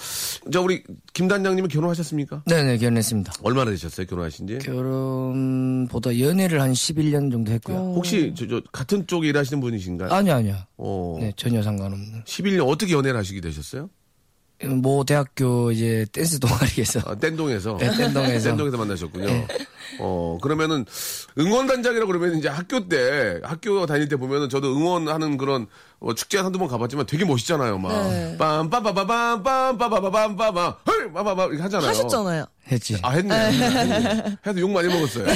자, 0.52 0.60
우리 0.60 0.84
김 1.12 1.26
단장님은 1.26 1.68
결혼하셨습니까? 1.68 2.44
네네 2.46 2.78
결혼했습니다. 2.78 3.32
얼마나 3.42 3.72
되셨어요, 3.72 4.06
결혼하신 4.06 4.46
지? 4.46 4.58
결혼보다 4.58 6.20
연애를 6.20 6.60
한 6.60 6.72
11년 6.72 7.32
정도 7.32 7.50
했고요. 7.50 7.94
혹시 7.96 8.32
저, 8.36 8.46
저 8.46 8.62
같은 8.70 9.08
쪽에 9.08 9.28
일하시는 9.28 9.60
분이신가요? 9.60 10.10
아니요 10.12 10.34
아니요. 10.34 10.56
어, 10.84 11.16
네 11.20 11.32
전혀 11.36 11.62
상관없는. 11.62 12.24
11년 12.24 12.68
어떻게 12.68 12.92
연애를 12.92 13.18
하시게 13.18 13.40
되셨어요? 13.40 13.88
모 14.64 15.02
대학교 15.04 15.72
이제 15.72 16.06
댄스 16.12 16.38
동아리에서 16.38 17.00
아, 17.04 17.14
땡동에서. 17.16 17.78
네, 17.80 17.90
땡동에서. 17.96 18.50
땡동에서 18.50 18.76
만나셨군요. 18.76 19.46
어, 19.98 20.38
그러면은 20.40 20.84
응원단장이라고 21.38 22.06
그러면 22.06 22.38
이제 22.38 22.48
학교 22.48 22.88
때, 22.88 23.40
학교 23.42 23.86
다닐 23.86 24.08
때 24.08 24.14
보면은 24.16 24.48
저도 24.48 24.74
응원하는 24.76 25.36
그런 25.36 25.66
어, 25.98 26.14
축제 26.14 26.38
한두 26.38 26.58
번 26.60 26.68
가봤지만 26.68 27.06
되게 27.06 27.24
멋있잖아요, 27.24 27.78
막. 27.78 27.90
네. 28.08 28.36
빰빠바바밤, 28.38 29.42
빰빠바바밤, 29.42 30.76
헐! 30.86 31.12
빠바바 31.12 31.46
이렇게 31.46 31.62
하잖아요. 31.62 31.88
하셨잖아요. 31.88 32.46
했지. 32.70 32.96
아, 33.02 33.10
했네. 33.10 33.34
했네. 33.34 34.36
해도 34.46 34.60
욕 34.60 34.70
많이 34.70 34.88
먹었어요. 34.88 35.26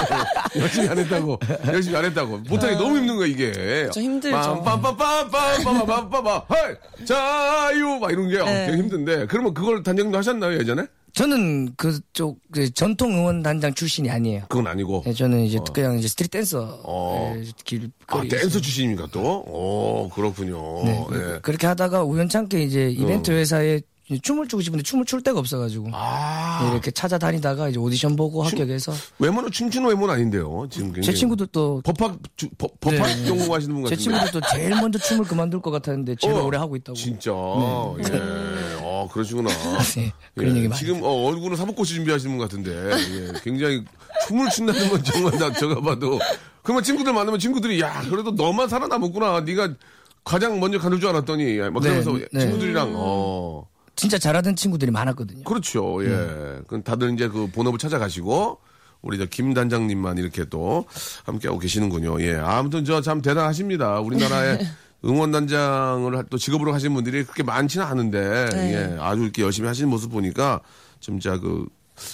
열심히 0.56 0.88
안 0.88 0.98
했다고. 0.98 1.38
열심히 1.66 1.96
안 1.96 2.04
했다고. 2.04 2.38
못하기 2.48 2.76
너무 2.76 2.98
힘든 2.98 3.16
거야, 3.16 3.26
이게. 3.26 3.88
좀 3.92 4.02
힘들죠. 4.02 4.36
빰빰빰빰빰빰빰빰빰, 4.36 6.44
헐! 6.48 6.78
자유! 7.04 7.98
막 8.00 8.10
이런 8.10 8.28
게 8.28 8.38
어, 8.40 8.44
네. 8.44 8.66
되게 8.66 8.78
힘든데. 8.78 9.26
그러면 9.26 9.54
그걸 9.54 9.82
단장도 9.82 10.16
하셨나요, 10.18 10.58
예전에? 10.58 10.86
저는 11.12 11.74
그쪽 11.76 12.38
그 12.52 12.72
전통 12.72 13.12
응원 13.14 13.42
단장 13.42 13.74
출신이 13.74 14.08
아니에요. 14.10 14.44
그건 14.48 14.68
아니고. 14.68 15.02
네, 15.04 15.12
저는 15.12 15.40
이제 15.40 15.58
그냥 15.72 15.98
이제 15.98 16.06
스트릿 16.06 16.30
댄서 16.30 16.80
어. 16.84 17.34
네, 17.36 17.42
길 17.64 17.90
아, 18.06 18.16
거리 18.16 18.28
댄서 18.28 18.60
출신입니까, 18.60 19.08
또? 19.10 19.20
오, 19.20 20.08
그렇군요. 20.14 20.84
네. 20.84 21.04
예. 21.12 21.38
그렇게 21.42 21.66
하다가 21.66 22.04
우연찮게 22.04 22.62
이제 22.62 22.90
이벤트 22.90 23.32
회사에 23.32 23.80
춤을 24.18 24.48
추고 24.48 24.62
싶은데 24.62 24.82
춤을 24.82 25.04
출 25.04 25.22
데가 25.22 25.38
없어가지고 25.38 25.90
아, 25.92 26.60
네, 26.64 26.72
이렇게 26.72 26.90
찾아다니다가 26.90 27.68
이제 27.68 27.78
오디션 27.78 28.16
보고 28.16 28.42
합격해서 28.42 28.92
외모는 29.18 29.50
춤추는 29.50 29.88
외모는 29.88 30.14
아닌데요, 30.14 30.66
지금 30.70 30.86
굉장히. 30.92 31.06
제 31.06 31.12
친구들도 31.12 31.82
법학, 31.84 32.18
주, 32.36 32.48
법, 32.58 32.80
법학 32.80 33.06
네. 33.06 33.26
전공하시는 33.26 33.74
분제 33.74 33.94
같은데. 33.94 34.02
친구들도 34.02 34.40
제일 34.52 34.70
먼저 34.70 34.98
춤을 34.98 35.24
그만둘 35.26 35.60
것 35.62 35.70
같았는데 35.70 36.16
제일 36.16 36.34
어, 36.34 36.44
오래 36.44 36.58
하고 36.58 36.74
있다고. 36.76 36.96
진짜. 36.96 37.30
예. 37.30 38.80
어, 38.82 39.08
그러시구나. 39.12 39.50
네, 39.96 40.12
그런 40.34 40.52
예, 40.54 40.58
얘기 40.58 40.68
많이 40.68 40.78
지금 40.80 41.02
어, 41.02 41.08
얼굴은 41.26 41.56
사법고시 41.56 41.94
준비하시는 41.94 42.36
분 42.36 42.44
같은데 42.44 42.70
예, 42.72 43.32
굉장히 43.42 43.84
춤을 44.26 44.50
춘다는 44.50 44.88
건 44.90 45.04
정말 45.04 45.38
나 45.38 45.52
제가 45.52 45.80
봐도 45.80 46.18
그러면 46.62 46.82
친구들 46.82 47.12
만나면 47.12 47.38
친구들이 47.38 47.80
야 47.80 48.02
그래도 48.08 48.30
너만 48.32 48.68
살아남았구나 48.68 49.40
네가 49.40 49.74
가장 50.24 50.60
먼저 50.60 50.78
가는 50.78 51.00
줄 51.00 51.08
알았더니 51.08 51.56
막 51.58 51.82
네, 51.82 52.00
그러면서 52.00 52.12
네. 52.32 52.40
친구들이랑 52.40 52.92
어 52.94 53.66
진짜 54.00 54.18
잘하던 54.18 54.56
친구들이 54.56 54.90
많았거든요. 54.90 55.44
그렇죠. 55.44 56.02
예. 56.04 56.60
그럼 56.66 56.82
다들 56.82 57.12
이제 57.12 57.28
그 57.28 57.48
본업을 57.52 57.78
찾아가시고 57.78 58.58
우리 59.02 59.18
저김 59.18 59.54
단장님만 59.54 60.18
이렇게 60.18 60.44
또 60.46 60.86
함께하고 61.24 61.58
계시는군요. 61.58 62.20
예. 62.22 62.36
아무튼 62.36 62.84
저 62.84 63.00
참 63.02 63.20
대단하십니다. 63.22 64.00
우리나라의 64.00 64.58
응원단장을 65.04 66.24
또 66.30 66.38
직업으로 66.38 66.72
하시는 66.74 66.92
분들이 66.94 67.24
그렇게 67.24 67.42
많지는 67.42 67.84
않은데 67.86 68.46
네. 68.52 68.74
예. 68.74 68.96
아주 69.00 69.22
이렇게 69.22 69.42
열심히 69.42 69.68
하시는 69.68 69.88
모습 69.88 70.10
보니까 70.10 70.60
진짜 71.00 71.38
그 71.38 71.66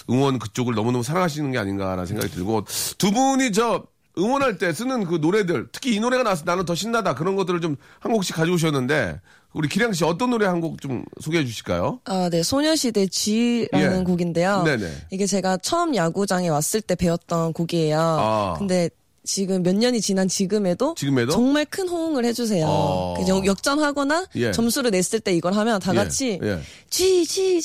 응원 0.09 0.39
그쪽을 0.39 0.75
너무너무 0.75 1.03
사랑하시는 1.03 1.51
게 1.51 1.57
아닌가라는 1.57 2.05
생각이 2.05 2.31
들고 2.33 2.65
두 2.97 3.11
분이 3.11 3.51
저 3.53 3.83
응원할 4.17 4.57
때 4.57 4.73
쓰는 4.73 5.05
그 5.05 5.15
노래들 5.15 5.67
특히 5.71 5.95
이 5.95 5.99
노래가 5.99 6.23
나서 6.23 6.43
나는 6.45 6.65
더 6.65 6.73
신나다 6.75 7.13
그런 7.15 7.35
것들을 7.35 7.61
좀 7.61 7.77
한 7.99 8.11
곡씩 8.11 8.35
가져오셨는데 8.35 9.19
우리 9.53 9.67
기량 9.69 9.93
씨 9.93 10.03
어떤 10.03 10.29
노래 10.31 10.45
한 10.45 10.59
곡 10.61 10.79
좀 10.81 11.03
소개해 11.21 11.45
주실까요? 11.45 11.99
아, 12.05 12.29
네. 12.31 12.43
소녀시대 12.43 13.07
G라는 13.07 13.99
예. 13.99 14.03
곡인데요. 14.03 14.63
네네. 14.63 14.91
이게 15.11 15.25
제가 15.25 15.57
처음 15.57 15.95
야구장에 15.95 16.47
왔을 16.49 16.81
때 16.81 16.95
배웠던 16.95 17.53
곡이에요. 17.53 17.99
아. 17.99 18.55
근데 18.57 18.89
지금 19.27 19.61
몇 19.61 19.75
년이 19.75 19.99
지난 19.99 20.27
지금에도, 20.29 20.95
지금에도? 20.97 21.33
정말 21.33 21.65
큰 21.65 21.87
호응을 21.89 22.23
해주세요. 22.25 22.65
어. 22.67 23.13
그 23.17 23.27
역- 23.27 23.45
역전하거나 23.45 24.25
예. 24.37 24.51
점수를 24.53 24.89
냈을 24.91 25.19
때 25.19 25.33
이걸 25.35 25.53
하면 25.53 25.79
다 25.81 25.91
예, 25.91 25.95
같이 25.97 26.39
예. 26.41 26.59
G 26.89 27.25
G 27.25 27.57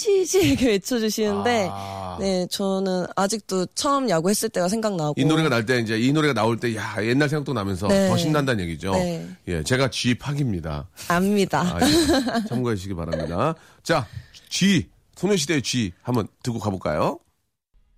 이렇게 0.43 0.67
외쳐주시는데 0.67 1.69
아. 1.71 2.17
네 2.21 2.47
저는 2.51 3.07
아직도 3.17 3.67
처음 3.75 4.11
야구했을 4.11 4.49
때가 4.49 4.69
생각나고 4.69 5.15
이 5.17 5.25
노래가 5.25 5.49
날 5.49 5.65
때 5.65 5.79
이제 5.79 5.97
이 5.99 6.13
노래가 6.13 6.35
나올 6.35 6.59
때 6.59 6.75
야 6.75 6.97
옛날 7.03 7.29
생각도 7.29 7.53
나면서 7.53 7.87
네. 7.87 8.09
더 8.09 8.17
신난다는 8.17 8.65
얘기죠. 8.65 8.93
네. 8.93 9.29
예, 9.49 9.63
제가 9.63 9.89
G 9.91 10.15
팍입니다. 10.19 10.89
압니다. 11.09 11.61
아, 11.63 11.79
예. 11.81 12.49
참고해 12.49 12.75
주시기 12.75 12.95
바랍니다. 12.95 13.55
자, 13.85 14.07
G 14.49 14.89
소녀시대의 15.17 15.63
G 15.63 15.93
한번 16.03 16.27
듣고 16.43 16.59
가볼까요? 16.59 17.21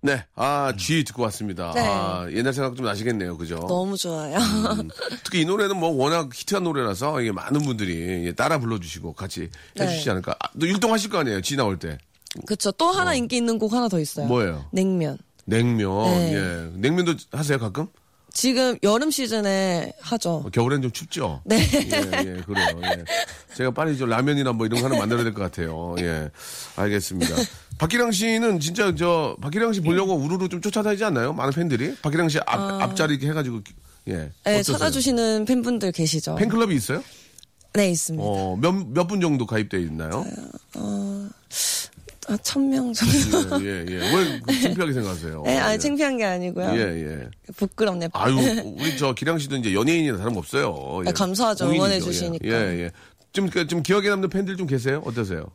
네, 0.05 0.23
아 0.35 0.71
G 0.77 1.03
듣고 1.03 1.23
왔습니다. 1.23 1.71
네. 1.73 1.81
아, 1.81 2.27
옛날 2.31 2.53
생각 2.53 2.75
좀 2.75 2.85
나시겠네요, 2.85 3.37
그죠? 3.37 3.55
너무 3.67 3.97
좋아요. 3.97 4.37
음, 4.37 4.87
특히 5.23 5.41
이 5.41 5.45
노래는 5.45 5.77
뭐 5.77 5.89
워낙 5.89 6.29
히트한 6.31 6.63
노래라서 6.63 7.19
이게 7.21 7.31
많은 7.31 7.61
분들이 7.63 8.27
예, 8.27 8.31
따라 8.33 8.59
불러주시고 8.59 9.13
같이 9.13 9.49
네. 9.75 9.83
해주시지 9.83 10.11
않을까. 10.11 10.35
아, 10.39 10.49
또 10.59 10.67
율동하실 10.67 11.09
거 11.09 11.17
아니에요, 11.17 11.41
G 11.41 11.55
나올 11.55 11.79
때. 11.79 11.97
그쵸. 12.45 12.71
또 12.73 12.91
하나 12.91 13.15
인기 13.15 13.37
있는 13.37 13.57
곡 13.57 13.73
하나 13.73 13.87
더 13.89 13.99
있어요. 13.99 14.25
어. 14.25 14.27
뭐예요? 14.29 14.65
냉면. 14.71 15.17
냉면, 15.45 16.05
네. 16.11 16.33
예, 16.35 16.69
냉면도 16.79 17.15
하세요 17.31 17.57
가끔? 17.57 17.87
지금 18.33 18.77
여름 18.83 19.09
시즌에 19.11 19.93
하죠. 20.01 20.43
어, 20.45 20.49
겨울엔 20.51 20.81
좀 20.81 20.91
춥죠? 20.91 21.41
네. 21.45 21.57
예, 21.73 21.89
예, 22.35 22.41
그래요. 22.45 22.67
예. 22.83 23.03
제가 23.55 23.71
빨리 23.71 23.97
저 23.97 24.05
라면이나 24.05 24.51
뭐 24.51 24.65
이런 24.65 24.81
거 24.81 24.87
하나 24.87 24.97
만들어야 24.99 25.23
될 25.23 25.33
것 25.33 25.41
같아요. 25.41 25.95
예. 25.99 26.29
알겠습니다. 26.75 27.33
박기량 27.77 28.11
씨는 28.11 28.59
진짜 28.59 28.93
저, 28.95 29.35
박기량 29.41 29.73
씨 29.73 29.81
보려고 29.81 30.13
우르르 30.15 30.47
좀 30.49 30.61
쫓아다니지 30.61 31.03
않나요? 31.03 31.33
많은 31.33 31.51
팬들이? 31.53 31.95
박기량 32.01 32.29
씨 32.29 32.39
앞, 32.45 32.81
앞자리 32.81 33.13
이렇게 33.15 33.27
해가지고, 33.29 33.61
예. 34.07 34.13
아. 34.13 34.49
네, 34.49 34.55
어떠세요? 34.55 34.77
찾아주시는 34.77 35.45
팬분들 35.45 35.91
계시죠. 35.91 36.35
팬클럽이 36.35 36.73
있어요? 36.75 37.03
네, 37.73 37.89
있습니다. 37.91 38.23
어, 38.25 38.55
몇, 38.55 38.71
몇 38.73 39.07
분 39.07 39.19
정도 39.19 39.45
가입되어 39.45 39.79
있나요? 39.81 40.25
아, 42.27 42.37
천명 42.41 42.91
정도. 42.93 43.61
예, 43.63 43.85
예, 43.87 43.91
예. 43.91 44.15
왜그 44.15 44.61
창피하게 44.61 44.93
생각하세요? 44.93 45.43
네, 45.45 45.57
아니, 45.59 45.73
예. 45.73 45.77
창피한 45.77 46.17
게 46.17 46.23
아니고요. 46.25 46.71
예, 46.75 46.79
예. 46.79 47.27
부끄럽네. 47.57 48.09
아유, 48.13 48.35
우리 48.79 48.97
저 48.97 49.13
기량 49.13 49.37
씨도 49.37 49.57
이제 49.57 49.73
연예인이나 49.75 50.17
다름없어요. 50.17 51.01
예. 51.05 51.09
아, 51.09 51.11
감사하죠. 51.11 51.69
응원해 51.69 51.99
주시니까. 51.99 52.47
예, 52.47 52.51
예. 52.85 52.91
좀, 53.31 53.47
그, 53.49 53.67
좀 53.67 53.83
기억에 53.83 54.09
남는 54.09 54.29
팬들 54.29 54.55
좀 54.57 54.65
계세요? 54.65 55.03
어떠세요? 55.05 55.45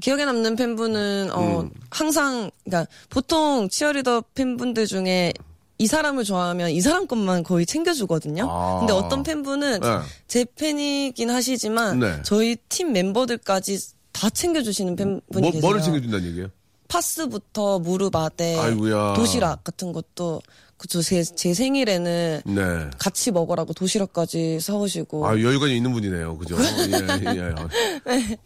기억에 0.00 0.24
남는 0.24 0.56
팬분은, 0.56 1.30
어, 1.32 1.60
음. 1.60 1.70
항상, 1.90 2.50
그러니까 2.64 2.90
보통 3.10 3.68
치어리더 3.68 4.24
팬분들 4.34 4.86
중에 4.86 5.32
이 5.78 5.86
사람을 5.86 6.24
좋아하면 6.24 6.70
이 6.70 6.80
사람 6.80 7.06
것만 7.06 7.42
거의 7.42 7.66
챙겨주거든요. 7.66 8.46
아. 8.48 8.78
근데 8.80 8.92
어떤 8.92 9.22
팬분은 9.22 9.80
네. 9.80 9.88
제 10.28 10.44
팬이긴 10.56 11.30
하시지만 11.30 11.98
네. 11.98 12.22
저희 12.22 12.56
팀 12.68 12.92
멤버들까지 12.92 13.78
다 14.12 14.30
챙겨주시는 14.30 14.94
팬분이 14.96 15.20
뭐, 15.28 15.50
계세요. 15.50 15.60
뭐를 15.60 15.82
챙겨준다는 15.82 16.26
얘기예요? 16.28 16.48
파스부터 16.88 17.80
무릎 17.80 18.14
아대, 18.14 18.56
아이고야. 18.56 19.14
도시락 19.14 19.64
같은 19.64 19.92
것도 19.92 20.40
그쵸 20.76 21.02
제, 21.02 21.22
제 21.24 21.54
생일에는 21.54 22.42
네. 22.44 22.90
같이 22.98 23.30
먹으라고 23.32 23.72
도시락까지 23.72 24.60
사오시고 24.60 25.26
아, 25.26 25.32
여유가 25.40 25.66
있는 25.66 25.92
분이네요. 25.92 26.36
그죠? 26.38 26.56
예, 27.26 27.36
예. 27.36 28.38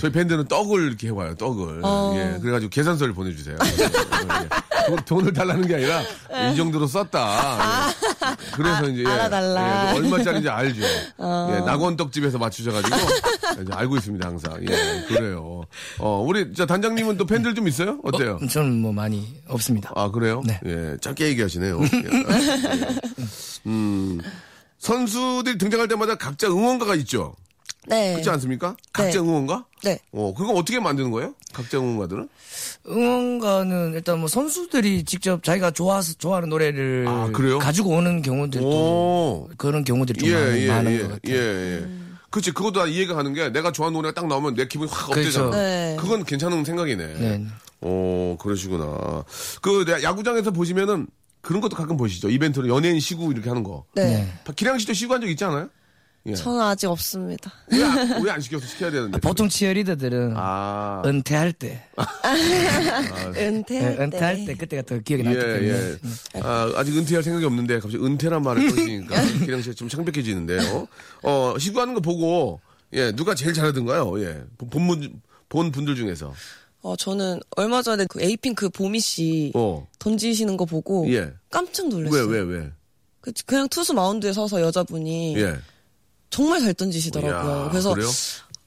저희 0.00 0.12
팬들은 0.12 0.46
떡을 0.48 0.86
이렇게 0.88 1.08
해와요, 1.08 1.34
떡을. 1.36 1.80
어. 1.82 2.12
예. 2.16 2.38
그래가지고 2.40 2.70
계산서를 2.70 3.14
보내주세요. 3.14 3.56
예, 3.64 3.82
예. 3.84 4.86
돈- 4.86 4.96
돈을 5.04 5.32
달라는 5.32 5.66
게 5.68 5.76
아니라 5.76 6.02
이 6.52 6.56
정도로 6.56 6.86
썼다. 6.86 7.88
예. 7.88 8.52
그래서 8.54 8.88
이제. 8.88 9.02
예, 9.04 9.06
알아달라. 9.06 9.90
예, 9.90 9.92
그 9.92 9.98
얼마짜리인지 10.04 10.48
알죠. 10.48 10.82
예, 10.82 11.60
낙원 11.64 11.96
떡집에서 11.96 12.38
맞추셔가지고 12.38 12.96
이제 13.62 13.72
알고 13.72 13.96
있습니다, 13.96 14.26
항상. 14.26 14.58
예, 14.62 15.04
그래요. 15.08 15.62
어, 15.98 16.24
우리 16.26 16.52
저 16.54 16.66
단장님은 16.66 17.16
또 17.16 17.24
팬들 17.26 17.54
좀 17.54 17.68
있어요? 17.68 17.98
어때요? 18.02 18.38
어, 18.42 18.46
저는 18.46 18.80
뭐 18.80 18.92
많이 18.92 19.40
없습니다. 19.48 19.90
아, 19.94 20.10
그래요? 20.10 20.42
네. 20.44 20.60
예, 20.66 20.96
짧게 21.00 21.26
얘기하시네요. 21.28 21.80
예. 21.82 23.18
음, 23.66 24.20
선수들이 24.78 25.58
등장할 25.58 25.88
때마다 25.88 26.16
각자 26.16 26.48
응원가가 26.48 26.94
있죠? 26.96 27.34
네. 27.88 28.12
그렇지 28.12 28.30
않습니까? 28.30 28.76
각자 28.92 29.12
네. 29.12 29.18
응원가? 29.18 29.64
네. 29.82 29.98
어, 30.12 30.32
그거 30.36 30.52
어떻게 30.52 30.78
만드는 30.78 31.10
거예요? 31.10 31.34
각자 31.52 31.78
응원가들은? 31.78 32.28
응원가는 32.88 33.92
일단 33.94 34.18
뭐 34.20 34.28
선수들이 34.28 35.04
직접 35.04 35.42
자기가 35.42 35.72
좋아서 35.72 36.14
좋아하는 36.14 36.48
노래를 36.48 37.06
아, 37.08 37.30
그래요? 37.32 37.58
가지고 37.58 37.90
오는 37.90 38.22
경우들도 38.22 38.66
오. 38.66 39.48
그런 39.56 39.82
경우들이 39.84 40.20
좀 40.20 40.28
예, 40.28 40.34
많은, 40.34 40.58
예, 40.60 40.68
많은 40.68 40.92
예, 40.92 40.98
것 41.02 41.08
같아요. 41.10 41.34
예, 41.34 41.38
예. 41.82 41.86
그렇지. 42.30 42.52
그것도 42.52 42.80
다 42.80 42.86
이해가 42.86 43.14
가는 43.14 43.34
게 43.34 43.50
내가 43.50 43.72
좋아하는 43.72 43.94
노래가 43.96 44.14
딱 44.14 44.26
나오면 44.26 44.54
내 44.54 44.66
기분이 44.66 44.90
확 44.90 45.10
업되잖아. 45.10 45.50
그렇죠. 45.50 45.56
네. 45.62 45.96
그건 45.98 46.24
괜찮은 46.24 46.64
생각이네. 46.64 47.06
네. 47.14 47.44
오, 47.82 48.36
그러시구나. 48.38 49.24
그, 49.60 49.84
내- 49.84 50.02
야구장에서 50.02 50.50
보시면은 50.52 51.08
그런 51.42 51.60
것도 51.60 51.76
가끔 51.76 51.96
보시죠. 51.96 52.30
이벤트로 52.30 52.68
연예인 52.68 53.00
시구 53.00 53.32
이렇게 53.32 53.48
하는 53.48 53.62
거. 53.64 53.84
네. 53.96 54.32
기량 54.54 54.78
씨도 54.78 54.92
시구 54.94 55.12
한 55.12 55.20
적 55.20 55.28
있지 55.28 55.44
않아요? 55.44 55.68
예. 56.26 56.34
저는 56.34 56.60
아직 56.60 56.86
없습니다. 56.86 57.52
왜, 57.72 57.82
안- 57.82 58.22
왜안 58.24 58.40
시켜서 58.40 58.64
시켜야 58.66 58.90
되는데? 58.92 59.18
보통 59.18 59.48
치어리더들은 59.48 60.34
아. 60.36 61.02
은퇴할 61.04 61.52
때, 61.52 61.84
은퇴할 63.36 63.62
네, 63.62 63.62
때. 63.96 64.02
은퇴할 64.04 64.44
때 64.44 64.54
그때가 64.54 64.82
더 64.82 64.98
기억에 65.00 65.20
예, 65.20 65.24
남기 65.24 65.40
때문에 65.40 65.68
예. 65.68 66.40
아, 66.42 66.72
아직 66.76 66.96
은퇴할 66.96 67.22
생각이 67.22 67.44
없는데 67.44 67.80
갑자기 67.80 68.04
은퇴란 68.04 68.42
말을 68.42 68.68
꺼지니까 68.70 69.20
기량 69.44 69.62
씨가 69.62 69.74
좀 69.74 69.88
창백해지는데요. 69.88 70.86
어, 71.22 71.54
시구하는 71.58 71.94
거 71.94 72.00
보고 72.00 72.60
예, 72.92 73.10
누가 73.12 73.34
제일 73.34 73.52
잘하던가요? 73.54 74.20
예. 74.22 74.42
본문 74.70 75.20
본 75.48 75.72
분들 75.72 75.94
중에서. 75.96 76.32
어, 76.82 76.96
저는 76.96 77.40
얼마 77.56 77.80
전에 77.82 78.06
그 78.08 78.20
에이핑크 78.20 78.68
보미 78.68 78.98
씨 79.00 79.52
어. 79.54 79.86
던지시는 79.98 80.56
거 80.56 80.64
보고 80.64 81.06
예. 81.12 81.32
깜짝 81.50 81.84
왜, 81.84 81.90
놀랐어요. 81.90 82.26
왜, 82.26 82.40
왜? 82.40 82.70
그, 83.20 83.32
그냥 83.46 83.68
투수 83.68 83.94
마운드에 83.94 84.32
서서 84.32 84.60
여자분이 84.60 85.36
예. 85.36 85.56
정말 86.32 86.60
잘 86.60 86.72
던지시더라고요. 86.74 87.68
그래서 87.70 87.92
그래요? 87.94 88.08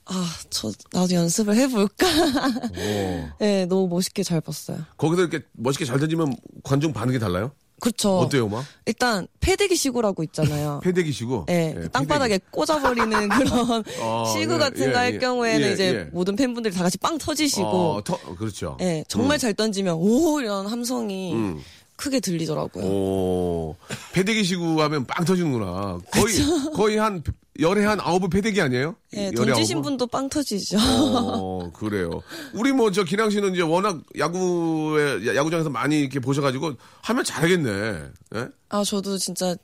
아, 0.06 0.36
저 0.52 0.72
나도 0.92 1.14
연습을 1.16 1.56
해볼까. 1.56 2.08
오. 2.08 3.30
네, 3.40 3.66
너무 3.66 3.88
멋있게 3.88 4.22
잘 4.22 4.40
봤어요. 4.40 4.78
거기서 4.98 5.24
이렇게 5.24 5.42
멋있게 5.54 5.84
잘 5.84 6.00
던지면 6.00 6.36
관중 6.64 6.94
반응이 6.94 7.18
달라요? 7.18 7.52
그렇죠. 7.80 8.20
어때요, 8.20 8.48
막? 8.48 8.64
일단 8.86 9.28
패대기 9.40 9.76
시구라고 9.76 10.24
있잖아요. 10.24 10.80
패대기시고. 10.86 11.48
예, 11.50 11.76
예, 11.76 11.88
땅바닥에 11.90 12.40
꽂아버리는 12.52 13.30
그런 13.30 13.84
어, 14.00 14.26
시구 14.32 14.54
예, 14.54 14.58
같은 14.58 14.88
예, 14.88 14.92
거할 14.92 15.14
예. 15.16 15.18
경우에는 15.18 15.68
예, 15.68 15.74
이제 15.74 15.96
예. 15.96 16.04
모든 16.14 16.36
팬분들이 16.36 16.74
다 16.74 16.84
같이 16.84 17.00
빵 17.00 17.18
터지시고, 17.18 17.96
어, 17.96 18.04
터, 18.04 18.18
그렇죠. 18.36 18.78
예, 18.82 19.04
정말 19.08 19.40
잘 19.40 19.56
던지면 19.56 19.96
오 19.96 20.40
이런 20.40 20.68
함성이 20.68 21.34
음. 21.34 21.60
크게 21.96 22.20
들리더라고요. 22.20 22.86
오, 22.86 23.76
패대기시고 24.14 24.82
하면 24.84 25.06
빵 25.06 25.26
터지는구나. 25.26 26.00
거의, 26.12 26.36
거의 26.74 26.98
한, 26.98 27.24
열에 27.60 27.86
한 27.86 28.00
아홉은 28.02 28.30
패대기 28.30 28.62
아니에요? 28.62 28.96
예, 29.14 29.32
던지신 29.32 29.78
아홉은? 29.78 29.82
분도 29.84 30.08
빵 30.08 30.28
터지죠. 30.30 30.78
어, 30.80 31.72
그래요. 31.74 32.10
우리 32.54 32.72
뭐 32.74 32.92
저 32.92 33.04
기랑 33.04 33.30
씨는 33.30 33.54
이제 33.54 33.62
워낙 33.62 34.02
야구에 34.18 35.28
야- 35.28 35.36
야구장에서 35.36 35.70
많이 35.70 36.00
이렇게 36.02 36.20
보셔가지고 36.20 36.74
하면 37.02 37.24
잘하겠네. 37.24 38.02
예? 38.36 38.48
아, 38.70 38.84
저도 38.84 39.18
진짜 39.18 39.56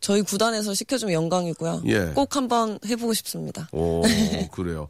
저희 0.00 0.22
구단에서 0.22 0.72
시켜주면 0.74 1.12
영광이고요. 1.14 1.82
예. 1.86 2.12
꼭 2.14 2.34
한번 2.36 2.78
해보고 2.86 3.12
싶습니다. 3.14 3.68
오, 3.72 4.02
그래요. 4.52 4.88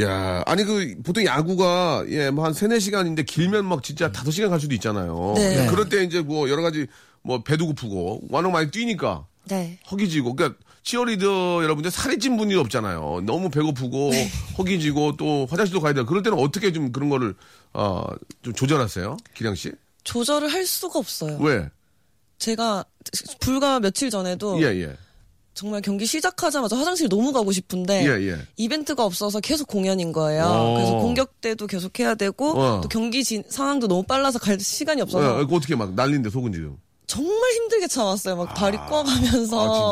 야, 0.00 0.42
아니 0.46 0.64
그 0.64 0.94
보통 1.04 1.24
야구가 1.24 2.04
예, 2.08 2.30
뭐한 2.30 2.52
세네 2.52 2.80
시간인데 2.80 3.22
길면 3.24 3.64
막 3.64 3.82
진짜 3.82 4.10
다섯 4.10 4.30
시간 4.30 4.50
갈 4.50 4.58
수도 4.60 4.74
있잖아요. 4.74 5.34
네. 5.36 5.66
그럴 5.70 5.88
때 5.88 6.02
이제 6.02 6.20
뭐 6.20 6.48
여러 6.50 6.62
가지 6.62 6.86
뭐 7.22 7.42
배도 7.42 7.66
고프고 7.66 8.22
워낙 8.28 8.50
많이 8.50 8.70
뛰니까 8.70 9.26
네. 9.46 9.78
허기지고 9.90 10.34
그러니까 10.34 10.58
치어리더 10.84 11.62
여러분들 11.64 11.90
살이 11.90 12.18
찐 12.18 12.36
분이 12.36 12.54
없잖아요. 12.54 13.22
너무 13.24 13.48
배고프고 13.48 14.10
허기지고 14.58 15.16
또 15.16 15.46
화장실도 15.50 15.80
가야 15.80 15.94
돼요. 15.94 16.04
그럴 16.06 16.22
때는 16.22 16.38
어떻게 16.38 16.72
좀 16.72 16.92
그런 16.92 17.08
거를 17.08 17.34
어, 17.72 18.04
좀 18.42 18.52
조절하세요? 18.52 19.16
기량 19.34 19.54
씨? 19.54 19.72
조절을 20.04 20.52
할 20.52 20.66
수가 20.66 20.98
없어요. 20.98 21.38
왜? 21.40 21.68
제가 22.38 22.84
불과 23.40 23.80
며칠 23.80 24.10
전에도 24.10 24.60
예, 24.62 24.66
예. 24.82 24.96
정말 25.54 25.80
경기 25.80 26.04
시작하자마자 26.04 26.76
화장실 26.76 27.08
너무 27.08 27.32
가고 27.32 27.50
싶은데 27.52 28.04
예, 28.06 28.28
예. 28.32 28.38
이벤트가 28.56 29.04
없어서 29.04 29.40
계속 29.40 29.66
공연인 29.68 30.12
거예요. 30.12 30.44
어. 30.44 30.74
그래서 30.74 30.92
공격 30.96 31.40
때도 31.40 31.66
계속 31.66 31.98
해야 31.98 32.14
되고 32.14 32.60
어. 32.60 32.80
또 32.82 32.88
경기 32.88 33.24
진- 33.24 33.44
상황도 33.48 33.86
너무 33.88 34.02
빨라서 34.02 34.38
갈 34.38 34.60
시간이 34.60 35.00
없어서 35.00 35.34
어, 35.34 35.36
그거 35.38 35.56
어떻게 35.56 35.74
막 35.76 35.94
난린데 35.94 36.28
속은 36.28 36.52
지금. 36.52 36.76
정말 37.14 37.52
힘들게 37.52 37.86
참았어요. 37.86 38.36
막 38.36 38.54
다리. 38.54 38.76
아, 38.76 38.86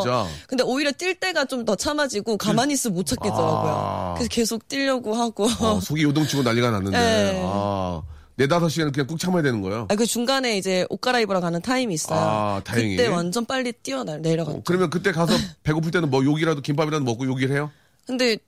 진짜? 0.02 0.26
근데 0.48 0.64
오히려 0.64 0.90
뛸 0.90 1.14
때가 1.14 1.44
좀 1.44 1.62
더 1.64 1.76
참아지고 1.76 2.38
가만히 2.38 2.74
있으면 2.74 2.96
못 2.96 3.06
찾겠더라고요. 3.06 3.72
아. 3.72 4.14
그래서 4.14 4.28
계속 4.28 4.66
뛰려고 4.66 5.14
하고. 5.14 5.44
어, 5.60 5.78
속이 5.80 6.02
요동치고 6.02 6.42
난리가 6.42 6.72
났는데. 6.72 6.98
네. 6.98 7.40
아, 7.44 8.02
네다섯 8.34 8.68
시간은 8.68 8.90
그냥 8.92 9.06
꾹 9.06 9.16
참아야 9.18 9.42
되는 9.42 9.60
거예요? 9.60 9.86
아, 9.88 9.94
그 9.94 10.04
중간에 10.04 10.58
이제 10.58 10.84
옷 10.90 11.00
갈아입으러 11.00 11.40
가는 11.40 11.62
타임이 11.62 11.94
있어요. 11.94 12.18
아, 12.18 12.60
다행히. 12.64 12.96
그때 12.96 13.08
완전 13.08 13.46
빨리 13.46 13.72
뛰어 13.72 14.02
내려갔죠. 14.02 14.58
어, 14.58 14.62
그러면 14.64 14.90
그때 14.90 15.12
가서 15.12 15.32
배고플 15.62 15.92
때는 15.92 16.10
뭐 16.10 16.24
욕이라도 16.24 16.62
김밥이라도 16.62 17.04
먹고 17.04 17.26
욕을 17.26 17.52
해요? 17.52 17.70
근데 18.06 18.38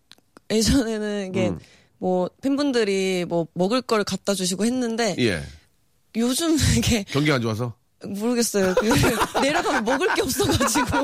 예전에는 0.50 1.28
이게 1.28 1.50
음. 1.50 1.58
뭐 1.98 2.28
팬분들이 2.42 3.24
뭐 3.28 3.46
먹을 3.54 3.80
걸 3.80 4.02
갖다 4.02 4.34
주시고 4.34 4.64
했는데 4.64 5.14
예. 5.20 5.40
요즘 6.16 6.56
이게 6.76 7.04
경기 7.04 7.30
안 7.30 7.40
좋아서? 7.40 7.74
모르겠어요. 8.06 8.74
그 8.74 8.86
내려가면 9.40 9.84
먹을 9.84 10.14
게 10.14 10.22
없어가지고. 10.22 10.96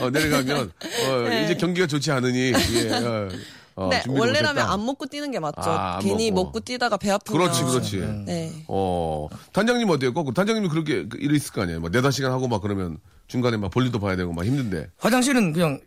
어, 0.00 0.10
내려가면, 0.10 0.72
어, 1.08 1.16
네. 1.28 1.44
이제 1.44 1.54
경기가 1.56 1.86
좋지 1.86 2.10
않으니, 2.12 2.52
예, 2.52 2.90
어, 2.92 3.28
어, 3.76 3.90
준비를 4.02 4.18
원래라면. 4.20 4.66
안 4.68 4.84
먹고 4.84 5.06
뛰는 5.06 5.30
게 5.30 5.38
맞죠. 5.40 5.62
아, 5.62 5.96
안 5.96 6.00
괜히 6.02 6.30
먹고. 6.30 6.44
먹고. 6.44 6.60
뛰다가 6.60 6.96
배 6.96 7.10
아프면. 7.10 7.40
그렇지, 7.40 7.64
그렇지. 7.64 7.96
네. 8.26 8.52
어, 8.68 9.28
단장님 9.52 9.88
어때요? 9.88 10.12
꼭 10.12 10.32
단장님이 10.34 10.68
그렇게 10.68 11.08
그 11.08 11.18
일이 11.18 11.36
있을 11.36 11.52
거 11.52 11.62
아니에요? 11.62 11.80
뭐, 11.80 11.88
네다섯 11.88 12.12
시간 12.12 12.32
하고 12.32 12.48
막 12.48 12.60
그러면 12.62 12.98
중간에 13.28 13.56
막 13.56 13.70
볼일도 13.70 13.98
봐야 13.98 14.16
되고 14.16 14.32
막 14.32 14.44
힘든데. 14.44 14.88
화장실은 14.98 15.52
그냥 15.52 15.80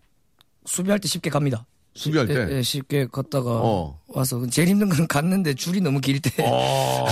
수비할 0.65 0.99
때 0.99 1.07
쉽게 1.07 1.29
갑니다. 1.29 1.65
수비할 1.95 2.27
때? 2.27 2.35
예, 2.35 2.57
예, 2.57 2.61
쉽게 2.61 3.07
걷다가 3.07 3.51
어. 3.51 3.99
와서 4.07 4.45
제일 4.47 4.67
힘든 4.67 4.89
건 4.89 5.07
갔는데 5.07 5.53
줄이 5.53 5.79
너무 5.79 6.01
길 6.01 6.19
때. 6.19 6.31
어, 6.45 7.05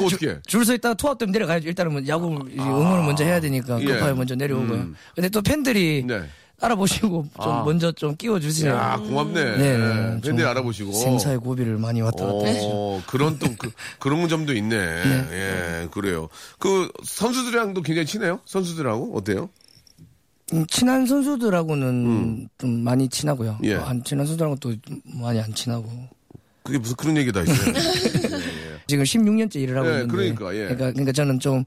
어떻게? 0.00 0.38
줄서 0.46 0.74
있다가 0.74 0.94
투아웃되면 0.94 1.32
내려가야죠. 1.32 1.68
일단은 1.68 1.92
뭐 1.92 2.02
야구 2.08 2.28
응원을 2.28 3.04
먼저 3.04 3.24
해야 3.24 3.40
되니까 3.40 3.80
예. 3.82 3.84
급하게 3.84 4.14
먼저 4.14 4.34
내려오고요. 4.34 4.78
음. 4.78 4.94
근데 5.14 5.28
또 5.28 5.42
팬들이 5.42 6.04
네. 6.06 6.22
알아보시고 6.62 7.26
좀 7.42 7.52
아. 7.52 7.64
먼저 7.64 7.92
좀 7.92 8.16
끼워주세요. 8.16 8.72
야, 8.72 8.96
고맙네. 8.96 9.56
네, 9.56 9.76
네. 9.76 10.10
좀 10.12 10.20
팬들 10.22 10.46
알아보시고. 10.46 10.92
생사의 10.92 11.38
고비를 11.38 11.76
많이 11.76 12.00
왔다 12.00 12.24
갔다 12.24 12.46
했죠. 12.46 12.68
어, 12.70 13.02
그런 13.06 13.38
또, 13.38 13.48
그, 13.58 13.70
그런 13.98 14.28
점도 14.28 14.54
있네. 14.54 14.76
예, 14.76 15.88
그래요. 15.90 16.28
그, 16.58 16.88
선수들이랑도 17.04 17.82
굉장히 17.82 18.06
친해요? 18.06 18.38
선수들하고? 18.46 19.16
어때요? 19.16 19.50
음, 20.52 20.66
친한 20.66 21.06
선수들하고는 21.06 22.48
좀 22.58 22.84
많이 22.84 23.08
친하고요. 23.08 23.58
예. 23.64 23.74
어, 23.74 23.84
안 23.84 24.04
친한 24.04 24.26
선수들하고는 24.26 24.58
또 24.60 24.74
많이 25.20 25.40
안 25.40 25.52
친하고. 25.54 25.88
그게 26.62 26.78
무슨 26.78 26.94
그런 26.96 27.16
얘기 27.16 27.32
다 27.32 27.42
있어요. 27.42 27.74
지금 28.86 29.04
16년째 29.04 29.56
일을 29.56 29.76
하고 29.78 29.88
예, 29.88 29.92
있는데. 29.94 30.12
그러니까, 30.14 30.54
예. 30.54 30.58
그러니까, 30.64 30.90
그러니까 30.92 31.12
저는 31.12 31.40
좀 31.40 31.64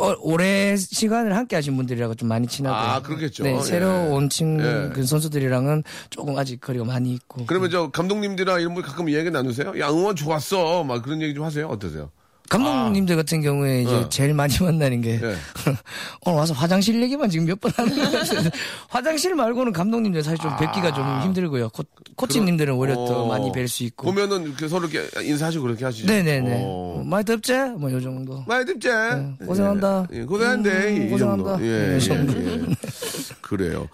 어, 0.00 0.14
오래 0.20 0.76
시간을 0.76 1.34
함께 1.34 1.56
하신 1.56 1.76
분들이라고 1.76 2.14
좀 2.14 2.28
많이 2.28 2.46
친하고요. 2.46 2.80
아, 2.80 3.02
그렇겠죠. 3.02 3.42
네, 3.42 3.56
예. 3.56 3.60
새로 3.62 4.14
온 4.14 4.28
친, 4.28 4.60
예. 4.60 4.90
그 4.94 5.04
선수들이랑은 5.04 5.82
조금 6.10 6.38
아직 6.38 6.60
거리가 6.60 6.84
많이 6.84 7.12
있고. 7.14 7.46
그러면 7.46 7.68
저 7.70 7.90
감독님들이랑 7.90 8.60
이런 8.60 8.74
분 8.74 8.84
가끔 8.84 9.10
얘기 9.10 9.28
나누세요? 9.28 9.78
야, 9.80 9.90
응원 9.90 10.14
좋았어. 10.14 10.84
막 10.84 11.02
그런 11.02 11.20
얘기 11.20 11.34
좀 11.34 11.42
하세요? 11.42 11.66
어떠세요? 11.66 12.12
감독님들 12.48 13.16
같은 13.16 13.42
경우에 13.42 13.82
이제 13.82 13.94
어. 13.94 14.08
제일 14.08 14.32
많이 14.34 14.54
만나는 14.60 15.00
게 15.02 15.20
예. 15.22 15.34
오늘 16.24 16.38
와서 16.38 16.54
화장실 16.54 17.02
얘기만 17.02 17.28
지금 17.30 17.46
몇 17.46 17.58
번 17.60 17.72
하는 17.76 17.94
것 17.94 18.10
같아요. 18.12 18.50
화장실 18.88 19.34
말고는 19.34 19.72
감독님들 19.72 20.22
사실 20.22 20.38
좀 20.38 20.56
뵙기가 20.56 20.94
좀 20.94 21.20
힘들고요. 21.22 21.68
코, 21.70 21.82
코치님들은 22.16 22.74
오히려 22.74 22.94
더 22.94 23.24
어. 23.24 23.26
많이 23.28 23.50
뵐 23.52 23.66
수 23.68 23.84
있고. 23.84 24.06
보면은 24.06 24.44
이렇게 24.44 24.68
서로 24.68 24.88
이렇게 24.88 25.08
인사하시고 25.22 25.62
그렇게 25.64 25.84
하시죠? 25.84 26.06
네네네. 26.06 26.54
어. 26.54 26.58
뭐 26.58 27.04
많이 27.04 27.24
덥지? 27.24 27.52
뭐 27.78 27.90
요 27.90 28.00
정도. 28.00 28.44
많이 28.46 28.64
듣지? 28.64 28.88
고생한다. 29.46 30.06
예, 30.12 30.18
예, 30.20 30.22
고생한데. 30.24 30.70
음, 30.70 31.06
이 31.06 31.10
고생한다. 31.10 31.50
정도. 31.58 31.64
예, 31.66 31.98
이 32.00 32.10
예. 32.10 32.14
예. 32.14 32.74
그래요. 33.40 33.88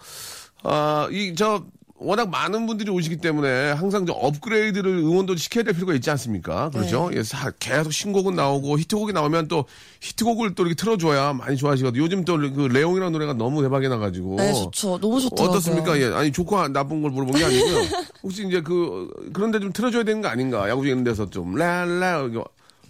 아, 0.63 1.07
이, 1.11 1.33
저, 1.35 1.63
워낙 1.97 2.29
많은 2.29 2.67
분들이 2.67 2.91
오시기 2.91 3.17
때문에 3.17 3.71
항상 3.71 4.05
저 4.05 4.11
업그레이드를 4.11 4.89
응원도 4.97 5.37
시켜야 5.37 5.63
될 5.63 5.73
필요가 5.73 5.93
있지 5.93 6.09
않습니까? 6.11 6.69
그렇죠? 6.71 7.09
예, 7.13 7.23
사- 7.23 7.51
계속 7.57 7.93
신곡은 7.93 8.35
나오고 8.35 8.77
히트곡이 8.79 9.13
나오면 9.13 9.47
또 9.47 9.63
히트곡을 10.01 10.55
또 10.55 10.63
이렇게 10.63 10.75
틀어줘야 10.75 11.31
많이 11.33 11.55
좋아하시거든요. 11.55 12.03
요즘 12.03 12.25
또 12.25 12.35
그 12.35 12.67
레옹이라는 12.71 13.13
노래가 13.13 13.33
너무 13.33 13.61
대박이 13.61 13.87
나가지고. 13.87 14.35
네, 14.35 14.53
좋죠. 14.53 14.99
너무 14.99 15.21
좋더라고요. 15.21 15.49
어떻습니까? 15.51 15.97
예. 16.01 16.07
아니, 16.13 16.31
좋고 16.33 16.67
나쁜 16.67 17.01
걸 17.01 17.11
물어본 17.11 17.33
게 17.37 17.45
아니고요. 17.45 17.77
혹시 18.23 18.45
이제 18.45 18.59
그, 18.61 19.09
그런데 19.33 19.59
좀 19.59 19.71
틀어줘야 19.71 20.03
되는 20.03 20.21
거 20.21 20.27
아닌가? 20.27 20.69
야구 20.69 20.85
이런 20.85 21.03
데서 21.05 21.29
좀, 21.29 21.55
랄라, 21.55 22.29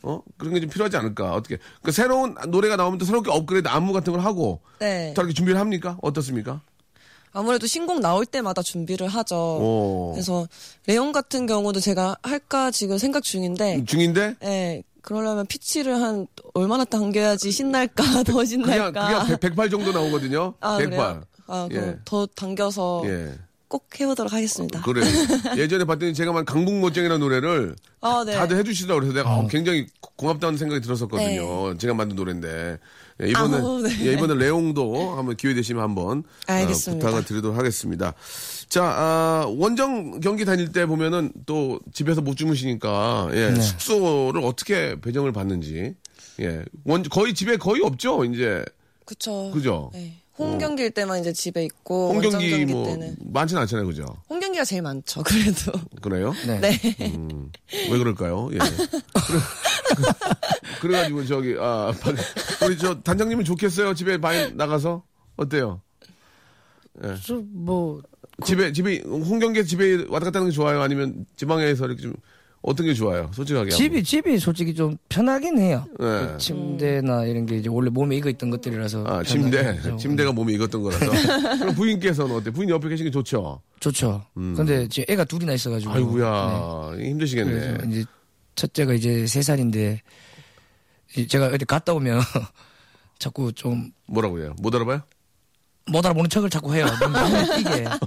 어? 0.02 0.22
그런 0.38 0.54
게 0.56 0.60
좀 0.62 0.70
필요하지 0.70 0.98
않을까? 0.98 1.34
어떻게. 1.34 1.58
그 1.84 1.92
새로운 1.92 2.36
노래가 2.48 2.76
나오면 2.76 2.98
또 2.98 3.06
새롭게 3.06 3.30
업그레이드 3.32 3.68
안무 3.68 3.94
같은 3.94 4.14
걸 4.14 4.22
하고. 4.24 4.62
네. 4.80 5.14
또 5.16 5.22
이렇게 5.22 5.34
준비를 5.36 5.60
합니까? 5.60 5.98
어떻습니까? 6.02 6.62
아무래도 7.36 7.68
신곡 7.68 8.00
나올 8.00 8.26
때마다 8.26 8.62
준비를 8.62 9.10
하죠. 9.10 9.36
오. 9.36 10.12
그래서 10.14 10.48
레온 10.88 11.12
같은 11.12 11.46
경우도 11.46 11.82
제가 11.82 12.16
할까 12.24 12.72
지금 12.72 12.98
생각 12.98 13.24
중인데, 13.24 13.84
중인데? 13.86 14.36
예, 14.44 14.84
그러려면 15.02 15.46
피치를 15.46 16.02
한 16.02 16.28
얼마나 16.54 16.86
당겨야지 16.86 17.52
신날까 17.52 18.04
더 18.24 18.34
그냥, 18.34 18.46
신날까. 18.46 19.08
그냥 19.08 19.28
100, 19.28 19.40
108 19.42 19.70
정도 19.70 19.92
나오거든요. 19.92 20.54
아 20.62 20.78
108. 20.78 20.90
그래요? 20.98 21.24
아 21.48 21.68
그럼 21.70 21.90
예. 21.90 21.98
더 22.06 22.26
당겨서 22.26 23.04
예. 23.06 23.34
꼭 23.68 23.86
해보도록 24.00 24.32
하겠습니다. 24.32 24.82
그래. 24.84 25.06
예전에 25.58 25.84
봤더니 25.84 26.14
제가 26.14 26.32
만 26.32 26.46
강북모쟁이라는 26.46 27.20
노래를 27.20 27.76
아, 28.00 28.24
네. 28.26 28.32
다들 28.32 28.58
해주시더라고 28.60 29.02
그래서 29.02 29.14
내가 29.14 29.36
어, 29.36 29.48
굉장히 29.48 29.88
고맙다는 30.00 30.58
생각이 30.58 30.80
들었었거든요. 30.80 31.78
제가 31.78 31.94
만든 31.94 32.16
노래인데. 32.16 32.78
예, 33.24 33.30
이번에, 33.30 33.58
아우, 33.58 33.82
네. 33.82 33.90
예, 34.08 34.14
이번에 34.14 34.36
레옹도 34.36 35.16
한번 35.16 35.38
기회 35.38 35.54
되시면 35.54 35.82
한번 35.82 36.20
어, 36.20 36.52
알겠습니다. 36.52 37.06
부탁을 37.06 37.26
드리도록 37.26 37.58
하겠습니다. 37.58 38.14
자, 38.68 38.84
아, 38.84 39.46
원정 39.58 40.20
경기 40.20 40.44
다닐 40.44 40.72
때 40.72 40.86
보면은 40.86 41.32
또 41.46 41.80
집에서 41.94 42.22
못 42.22 42.36
주무시니까 42.36 43.30
예, 43.34 43.52
네. 43.52 43.62
숙소를 43.62 44.42
어떻게 44.44 45.00
배정을 45.00 45.32
받는지 45.32 45.96
예, 46.42 46.66
원 46.84 47.04
거의 47.04 47.34
집에 47.34 47.56
거의 47.56 47.82
없죠, 47.84 48.26
이제 48.26 48.66
그쵸. 49.06 49.52
그죠? 49.54 49.92
네. 49.94 50.22
홈 50.38 50.58
경기일 50.58 50.92
때만 50.92 51.22
이제 51.22 51.32
집에 51.32 51.64
있고 51.64 52.10
홈 52.14 52.20
경기 52.22 52.50
경기 52.50 52.66
뭐 52.74 52.86
때는 52.86 53.16
많지는 53.22 53.62
않잖아요, 53.62 53.86
그죠? 53.86 54.06
홈 54.30 54.40
경기가 54.40 54.66
제일 54.66 54.82
많죠. 54.82 55.24
그래도 55.24 55.72
그래요? 56.02 56.34
네. 56.46 56.60
네. 56.60 56.96
음, 57.16 57.52
왜 57.90 57.98
그럴까요? 57.98 58.50
예. 58.54 58.58
그래, 58.58 59.40
그래가지고 60.82 61.26
저기 61.26 61.56
아 61.60 61.94
박- 62.02 62.16
우리 62.68 62.78
저 62.78 63.00
단장님은 63.02 63.46
좋겠어요. 63.46 63.94
집에 63.94 64.18
많이 64.18 64.52
나가서 64.54 65.04
어때요? 65.38 65.82
뭐 67.52 68.02
집에 68.46 68.72
집에 68.74 69.02
홍경계 69.06 69.64
집에 69.64 70.06
왔다 70.10 70.26
갔다 70.26 70.40
하는 70.40 70.50
게 70.50 70.56
좋아요? 70.56 70.82
아니면 70.82 71.26
지방에서 71.38 71.86
이렇게 71.86 72.02
좀 72.02 72.14
어떤 72.68 72.88
게 72.88 72.94
좋아요? 72.96 73.30
솔직하게. 73.34 73.70
집이 73.70 74.04
집이 74.04 74.40
솔직히 74.40 74.74
좀 74.74 74.98
편하긴 75.10 75.60
해요. 75.60 75.86
네. 76.00 76.06
그 76.06 76.38
침대나 76.40 77.26
이런 77.26 77.46
게 77.46 77.58
이제 77.58 77.70
원래 77.70 77.92
몸에 77.92 78.16
익어 78.18 78.28
있던 78.30 78.50
것들이라서 78.50 79.06
아 79.06 79.24
침대 79.24 79.60
하죠. 79.64 79.98
침대가 80.02 80.32
몸에 80.32 80.54
익었던 80.54 80.82
거라서. 80.82 81.06
그럼 81.60 81.76
부인께서는 81.76 82.36
어때? 82.36 82.50
부인 82.50 82.70
옆에 82.70 82.90
계신 82.90 83.06
게 83.06 83.12
좋죠. 83.12 83.62
좋죠. 83.80 84.26
근데 84.34 84.88
지금 84.88 85.06
애가 85.14 85.26
둘이나 85.26 85.54
있어가지고 85.54 85.92
음. 85.92 85.96
아이고야 85.96 86.92
네. 86.98 87.10
힘드시겠네. 87.10 87.78
이제 87.92 88.06
첫째가 88.56 88.94
이제 88.94 89.28
세 89.28 89.44
살인데 89.44 90.02
이- 91.18 91.28
제가 91.28 91.48
어디 91.54 91.66
갔다 91.66 91.94
오면 91.94 92.20
자꾸 93.20 93.54
좀못 93.54 93.92
뭐라고 94.08 94.40
해요? 94.40 94.56
못 94.60 94.74
알아봐요? 94.74 95.02
알아보는 95.94 96.32
척을 96.32 96.50
자꾸 96.50 96.74
해요. 96.74 96.88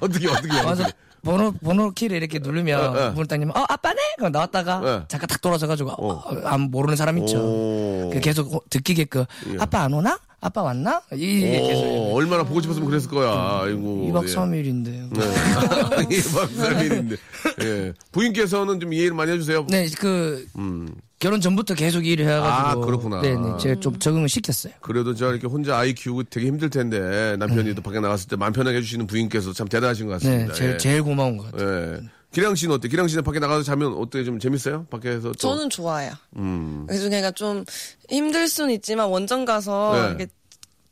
어떻게 0.00 0.28
어떻게 0.28 0.52
해요? 0.52 0.66
와서 0.66 0.84
번호 1.24 1.52
번호 1.52 1.90
키를 1.90 2.16
이렇게 2.16 2.38
누르면 2.38 2.80
어, 2.80 2.84
어. 3.08 3.10
문을 3.12 3.26
딱 3.26 3.36
열면 3.40 3.56
어 3.56 3.64
아빠네 3.68 4.00
그럼 4.18 4.32
나왔다가 4.32 4.76
어. 4.78 5.04
잠깐 5.08 5.26
딱 5.28 5.40
돌아서 5.40 5.66
가지고 5.66 5.90
어. 5.90 6.12
어. 6.14 6.40
안 6.44 6.62
모르는 6.70 6.96
사람 6.96 7.18
있죠. 7.18 7.38
오. 7.38 8.10
그 8.12 8.20
계속 8.20 8.52
호- 8.52 8.62
듣기게끔 8.70 9.24
예. 9.52 9.56
아빠 9.58 9.80
안 9.82 9.92
오나? 9.92 10.18
아빠 10.40 10.62
왔나? 10.62 11.02
이게 11.12 11.60
계속 11.62 11.82
오, 11.84 12.14
얼마나 12.14 12.44
보고 12.44 12.60
싶었으면 12.60 12.88
그랬을 12.88 13.10
거야. 13.10 13.60
아이고. 13.64 14.08
2박 14.12 14.28
예. 14.28 14.34
3일인데. 14.34 15.12
네. 15.12 16.06
2박 16.16 16.48
3일인데. 16.54 17.18
예. 17.64 17.92
부인께서는 18.12 18.78
좀 18.78 18.92
이해를 18.92 19.14
많이 19.14 19.32
해주세요. 19.32 19.66
네, 19.68 19.88
그 19.98 20.46
음. 20.56 20.94
결혼 21.18 21.40
전부터 21.40 21.74
계속 21.74 22.06
일을 22.06 22.26
해가지고. 22.26 22.82
아, 22.82 22.84
그렇구나. 22.86 23.20
네, 23.20 23.34
네, 23.34 23.56
제가 23.58 23.80
좀 23.80 23.98
적응을 23.98 24.28
시켰어요. 24.28 24.72
그래도 24.80 25.14
저 25.14 25.30
이렇게 25.30 25.46
혼자 25.48 25.76
아이 25.76 25.92
키우고 25.92 26.24
되게 26.24 26.46
힘들 26.46 26.70
텐데 26.70 27.36
남편이 27.38 27.74
또 27.74 27.82
밖에 27.82 27.98
나갔을 27.98 28.28
때 28.28 28.36
마음 28.36 28.52
편하게 28.52 28.78
해주시는 28.78 29.06
부인께서 29.08 29.52
참 29.52 29.66
대단하신 29.68 30.06
것 30.06 30.20
네, 30.20 30.28
같습니다. 30.28 30.54
제일 30.54 30.72
예. 30.74 30.76
제일 30.76 31.02
고마운 31.02 31.36
것 31.36 31.50
같아요. 31.50 31.94
예. 31.96 32.00
기량 32.32 32.54
씨는 32.54 32.74
어때? 32.74 32.88
기량 32.88 33.08
씨는 33.08 33.24
밖에 33.24 33.38
나가서 33.40 33.62
자면 33.62 33.94
어때? 33.94 34.22
좀 34.22 34.38
재밌어요? 34.38 34.86
밖에서 34.90 35.28
또. 35.28 35.32
저는 35.32 35.70
좋아요. 35.70 36.12
음. 36.36 36.84
그래서 36.86 37.04
그러니까 37.04 37.30
좀 37.32 37.64
힘들 38.08 38.46
수는 38.48 38.70
있지만 38.74 39.08
원정 39.08 39.44
가서 39.44 39.92
네. 39.94 40.08
이렇게 40.08 40.26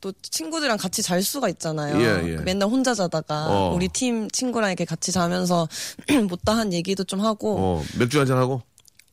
또 0.01 0.11
친구들이랑 0.21 0.77
같이 0.77 1.01
잘 1.01 1.21
수가 1.23 1.47
있잖아요. 1.49 1.99
예, 2.01 2.31
예. 2.31 2.35
그 2.37 2.41
맨날 2.41 2.69
혼자 2.69 2.93
자다가 2.93 3.47
어. 3.49 3.73
우리 3.73 3.87
팀 3.87 4.29
친구랑 4.29 4.71
이렇게 4.71 4.83
같이 4.83 5.11
자면서 5.11 5.67
못다한 6.27 6.73
얘기도 6.73 7.03
좀 7.03 7.21
하고 7.21 7.57
어, 7.59 7.83
맥주 7.97 8.19
한잔 8.19 8.37
하고? 8.37 8.61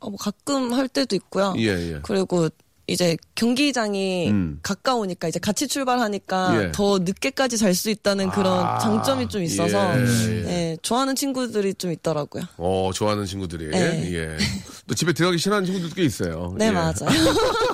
어, 0.04 0.10
뭐 0.10 0.18
가끔 0.18 0.74
할 0.74 0.86
때도 0.88 1.16
있고요. 1.16 1.54
예, 1.58 1.68
예. 1.94 1.98
그리고 2.02 2.48
이제 2.86 3.16
경기장이 3.34 4.28
음. 4.28 4.58
가까우니까 4.62 5.28
이제 5.28 5.38
같이 5.38 5.66
출발하니까 5.66 6.64
예. 6.64 6.72
더 6.72 6.98
늦게까지 6.98 7.56
잘 7.56 7.74
수 7.74 7.88
있다는 7.88 8.28
그런 8.30 8.62
아, 8.62 8.78
장점이 8.78 9.28
좀 9.28 9.42
있어서 9.42 9.98
예, 9.98 10.04
예. 10.04 10.44
예, 10.48 10.76
좋아하는 10.82 11.16
친구들이 11.16 11.72
좀 11.74 11.92
있더라고요. 11.92 12.42
어, 12.58 12.90
좋아하는 12.92 13.24
친구들이. 13.24 13.68
네. 13.68 14.12
예. 14.12 14.36
또 14.86 14.94
집에 14.94 15.14
들어가기 15.14 15.38
싫어하는 15.38 15.64
친구들도 15.64 15.94
꽤 15.94 16.02
있어요. 16.04 16.54
네 16.58 16.66
예. 16.66 16.70
맞아요. 16.70 16.92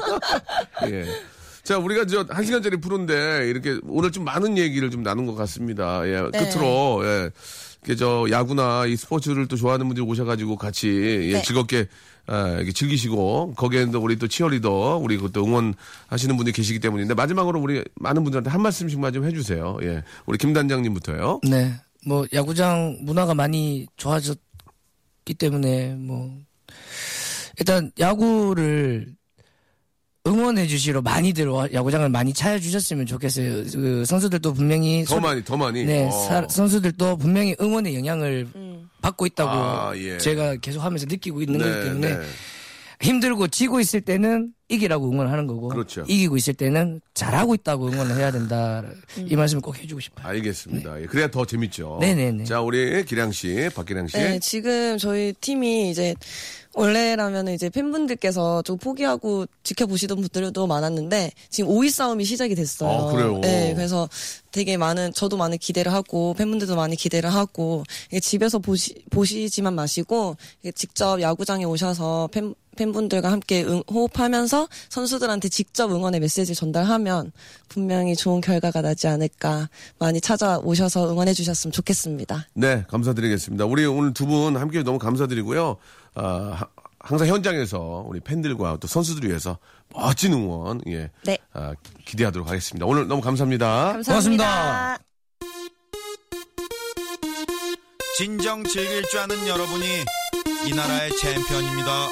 예. 0.87 1.05
자, 1.65 1.79
우리가 1.79 2.05
저 2.07 2.25
한 2.31 2.45
시간짜리 2.45 2.77
프로인데 2.77 3.49
이렇게 3.49 3.79
오늘 3.89 4.13
좀 4.13 4.25
많은 4.25 4.57
얘기를 4.59 4.91
좀 4.93 5.03
나눈 5.03 5.27
것 5.27 5.35
같습니다. 5.35 6.07
예. 6.07 6.23
네. 6.33 6.39
끝으로 6.39 7.01
예. 7.05 7.31
이렇게 7.83 7.97
저 7.97 8.27
야구나 8.31 8.87
이 8.87 8.97
스포츠를 8.97 9.49
또 9.49 9.57
좋아하는 9.57 9.87
분들이 9.87 10.05
오셔가지고 10.07 10.57
같이 10.57 10.89
예, 10.89 11.33
네. 11.35 11.43
즐겁게 11.43 11.89
아, 12.27 12.51
이렇게 12.57 12.73
즐기시고 12.73 13.55
거기에는 13.57 13.91
또 13.91 14.01
우리 14.01 14.17
또 14.17 14.29
치어리더 14.29 14.99
우리 14.99 15.17
그또 15.17 15.45
응원하시는 15.45 16.37
분들이 16.37 16.53
계시기 16.53 16.79
때문인데 16.79 17.15
마지막으로 17.15 17.61
우리 17.61 17.83
많은 17.97 18.23
분들한테 18.23 18.51
한 18.51 18.63
말씀씩만 18.63 19.13
좀 19.13 19.25
해주세요. 19.25 19.79
예. 19.83 20.03
우리 20.27 20.39
김 20.39 20.53
단장님부터요. 20.53 21.41
네, 21.49 21.75
뭐 22.07 22.27
야구장 22.33 22.99
문화가 23.01 23.35
많이 23.35 23.87
좋아졌기 23.97 25.35
때문에 25.39 25.95
뭐 25.95 26.37
일단 27.59 27.91
야구를 27.99 29.17
응원해 30.27 30.67
주시러 30.67 31.01
많이들 31.01 31.49
와- 31.49 31.69
야구장을 31.73 32.07
많이 32.11 32.33
찾아주셨으면 32.35 33.07
좋겠어요. 33.07 33.65
그 33.73 34.05
선수들도 34.05 34.53
분명히 34.53 35.05
더 35.05 35.15
소- 35.15 35.21
많이, 35.21 35.43
더 35.43 35.57
많이. 35.57 35.85
네, 35.85 36.07
어. 36.07 36.11
사- 36.11 36.47
선수들도 36.49 37.17
분명히 37.17 37.57
응원의 37.61 37.95
영향을 37.97 38.47
받고 39.01 39.25
있다고 39.27 39.51
아, 39.51 39.93
예. 39.97 40.19
제가 40.19 40.57
계속 40.57 40.81
하면서 40.81 41.07
느끼고 41.09 41.41
있는 41.41 41.59
거기 41.59 41.71
네, 41.71 41.85
때문에 41.85 42.19
네. 42.19 42.25
힘들고 43.01 43.49
지고 43.49 43.81
있을 43.81 44.03
때는 44.03 44.53
이기라고 44.69 45.11
응원하는 45.11 45.47
거고 45.47 45.69
그렇죠. 45.69 46.05
이기고 46.07 46.37
있을 46.37 46.53
때는 46.53 47.01
잘하고 47.15 47.55
있다고 47.55 47.89
응원을 47.89 48.15
해야 48.17 48.31
된다 48.31 48.83
이 49.17 49.35
말씀을 49.37 49.63
꼭 49.63 49.79
해주고 49.83 50.01
싶어요. 50.01 50.27
알겠습니다. 50.27 51.01
예, 51.01 51.07
그래야 51.07 51.31
더 51.31 51.47
재밌죠. 51.47 51.97
네네네. 51.99 52.45
자, 52.45 52.61
우리 52.61 53.03
기량 53.07 53.33
씨, 53.33 53.71
박기량 53.75 54.09
씨. 54.09 54.19
네, 54.19 54.39
지금 54.39 54.99
저희 54.99 55.33
팀이 55.41 55.91
이제 55.91 56.15
원래라면 56.75 57.49
이제 57.49 57.69
팬분들께서 57.69 58.63
좀 58.63 58.79
포기하고 58.79 59.47
지켜보시던 59.65 60.21
분들도 60.21 60.67
많았는데 60.67 61.33
지금 61.49 61.71
5위 61.71 61.91
싸움이 61.91 62.25
시작이 62.25 62.55
됐어요. 62.55 63.09
아, 63.09 63.13
그래요? 63.13 63.39
네, 63.41 63.75
그래서 63.75 64.09
되게 64.53 64.77
많은 64.77 65.13
저도 65.13 65.37
많은 65.37 65.59
기대를 65.59 65.93
하고 65.93 66.35
팬분들도 66.35 66.77
많이 66.77 66.97
기대를 66.97 67.33
하고 67.33 67.85
집에서 68.23 68.59
보시 68.59 68.95
보시지만 69.11 69.75
마시고 69.75 70.37
직접 70.75 71.21
야구장에 71.21 71.65
오셔서 71.65 72.29
팬 72.33 72.55
팬분들과 72.77 73.31
함께 73.31 73.63
응- 73.65 73.83
호흡하면서 73.91 74.69
선수들한테 74.89 75.49
직접 75.49 75.91
응원의 75.91 76.21
메시지를 76.21 76.55
전달하면 76.55 77.33
분명히 77.69 78.15
좋은 78.17 78.41
결과가 78.41 78.81
나지 78.81 79.07
않을까 79.09 79.69
많이 79.99 80.21
찾아오셔서 80.21 81.11
응원해 81.11 81.35
주셨으면 81.35 81.73
좋겠습니다. 81.73 82.47
네, 82.55 82.85
감사드리겠습니다. 82.89 83.67
우리 83.67 83.85
오늘 83.85 84.15
두 84.15 84.25
분 84.27 84.57
함께 84.57 84.83
너무 84.85 84.99
감사드리고요. 84.99 85.77
아, 86.15 86.53
하- 86.57 86.69
항상 86.99 87.29
현장에서 87.29 88.05
우리 88.07 88.21
팬들과 88.21 88.77
또 88.81 88.87
선수들 88.87 89.29
위해서 89.29 89.59
멋진 89.95 90.33
응원, 90.35 90.81
예. 90.89 91.11
네. 91.25 91.39
아, 91.55 91.73
기대하도록 92.05 92.47
하겠습니다. 92.49 92.85
오늘 92.87 93.09
너무 93.09 93.23
감사합니다. 93.23 93.99
고맙습니다. 94.05 94.99
진정 98.17 98.63
즐길 98.65 99.03
줄 99.05 99.21
아는 99.21 99.47
여러분이 99.49 99.87
이 100.67 100.75
나라의 100.75 101.17
챔피언입니다. 101.17 102.09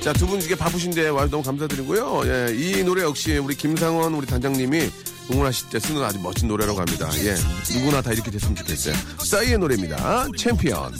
자, 0.00 0.12
두 0.12 0.26
분 0.26 0.40
이게 0.40 0.56
바쁘신데 0.56 1.10
와서 1.10 1.30
너무 1.30 1.44
감사드리고요. 1.44 2.22
예, 2.24 2.52
이 2.56 2.82
노래 2.82 3.02
역시 3.04 3.38
우리 3.38 3.54
김상원 3.54 4.14
우리 4.14 4.26
단장님이 4.26 4.90
응원하실 5.32 5.70
때 5.70 5.80
쓰는 5.80 6.02
아주 6.02 6.20
멋진 6.20 6.48
노래라고 6.48 6.78
합니다. 6.78 7.08
예, 7.24 7.34
누구나 7.74 8.02
다 8.02 8.12
이렇게 8.12 8.30
됐으면 8.30 8.54
좋겠어요. 8.56 8.94
싸이의 9.24 9.58
노래입니다. 9.58 10.26
챔피언. 10.36 10.92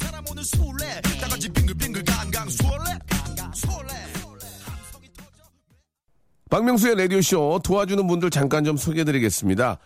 박명수의 6.51 6.97
라디오쇼 6.97 7.61
도와주는 7.65 8.07
분들 8.07 8.31
잠깐 8.31 8.65
좀 8.65 8.77
소개해드리겠습니다. 8.77 9.79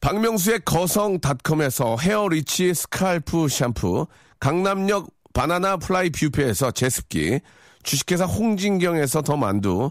박명수의 0.00 0.60
거성닷컴에서 0.64 1.96
헤어리치 1.96 2.72
scalp 2.72 3.48
샴푸, 3.48 4.06
강남역 4.38 5.08
바나나 5.32 5.76
플라이 5.76 6.10
뷰페에서 6.10 6.70
제습기, 6.70 7.40
주식회사 7.82 8.26
홍진경에서 8.26 9.22
더 9.22 9.36
만두, 9.36 9.90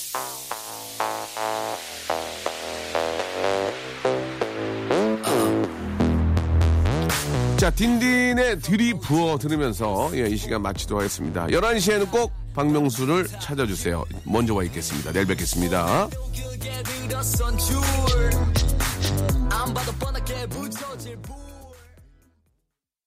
자, 7.61 7.69
딘딘의 7.69 8.59
들이 8.59 8.91
부어 8.95 9.37
들으면서 9.37 10.09
예, 10.15 10.27
이 10.27 10.35
시간 10.35 10.63
마치도록 10.63 10.99
하겠습니다. 10.99 11.45
11시에는 11.45 12.09
꼭 12.09 12.31
박명수를 12.55 13.27
찾아주세요. 13.27 14.03
먼저 14.23 14.55
와 14.55 14.63
있겠습니다. 14.63 15.11
내일 15.11 15.27
뵙겠습니다. 15.27 16.09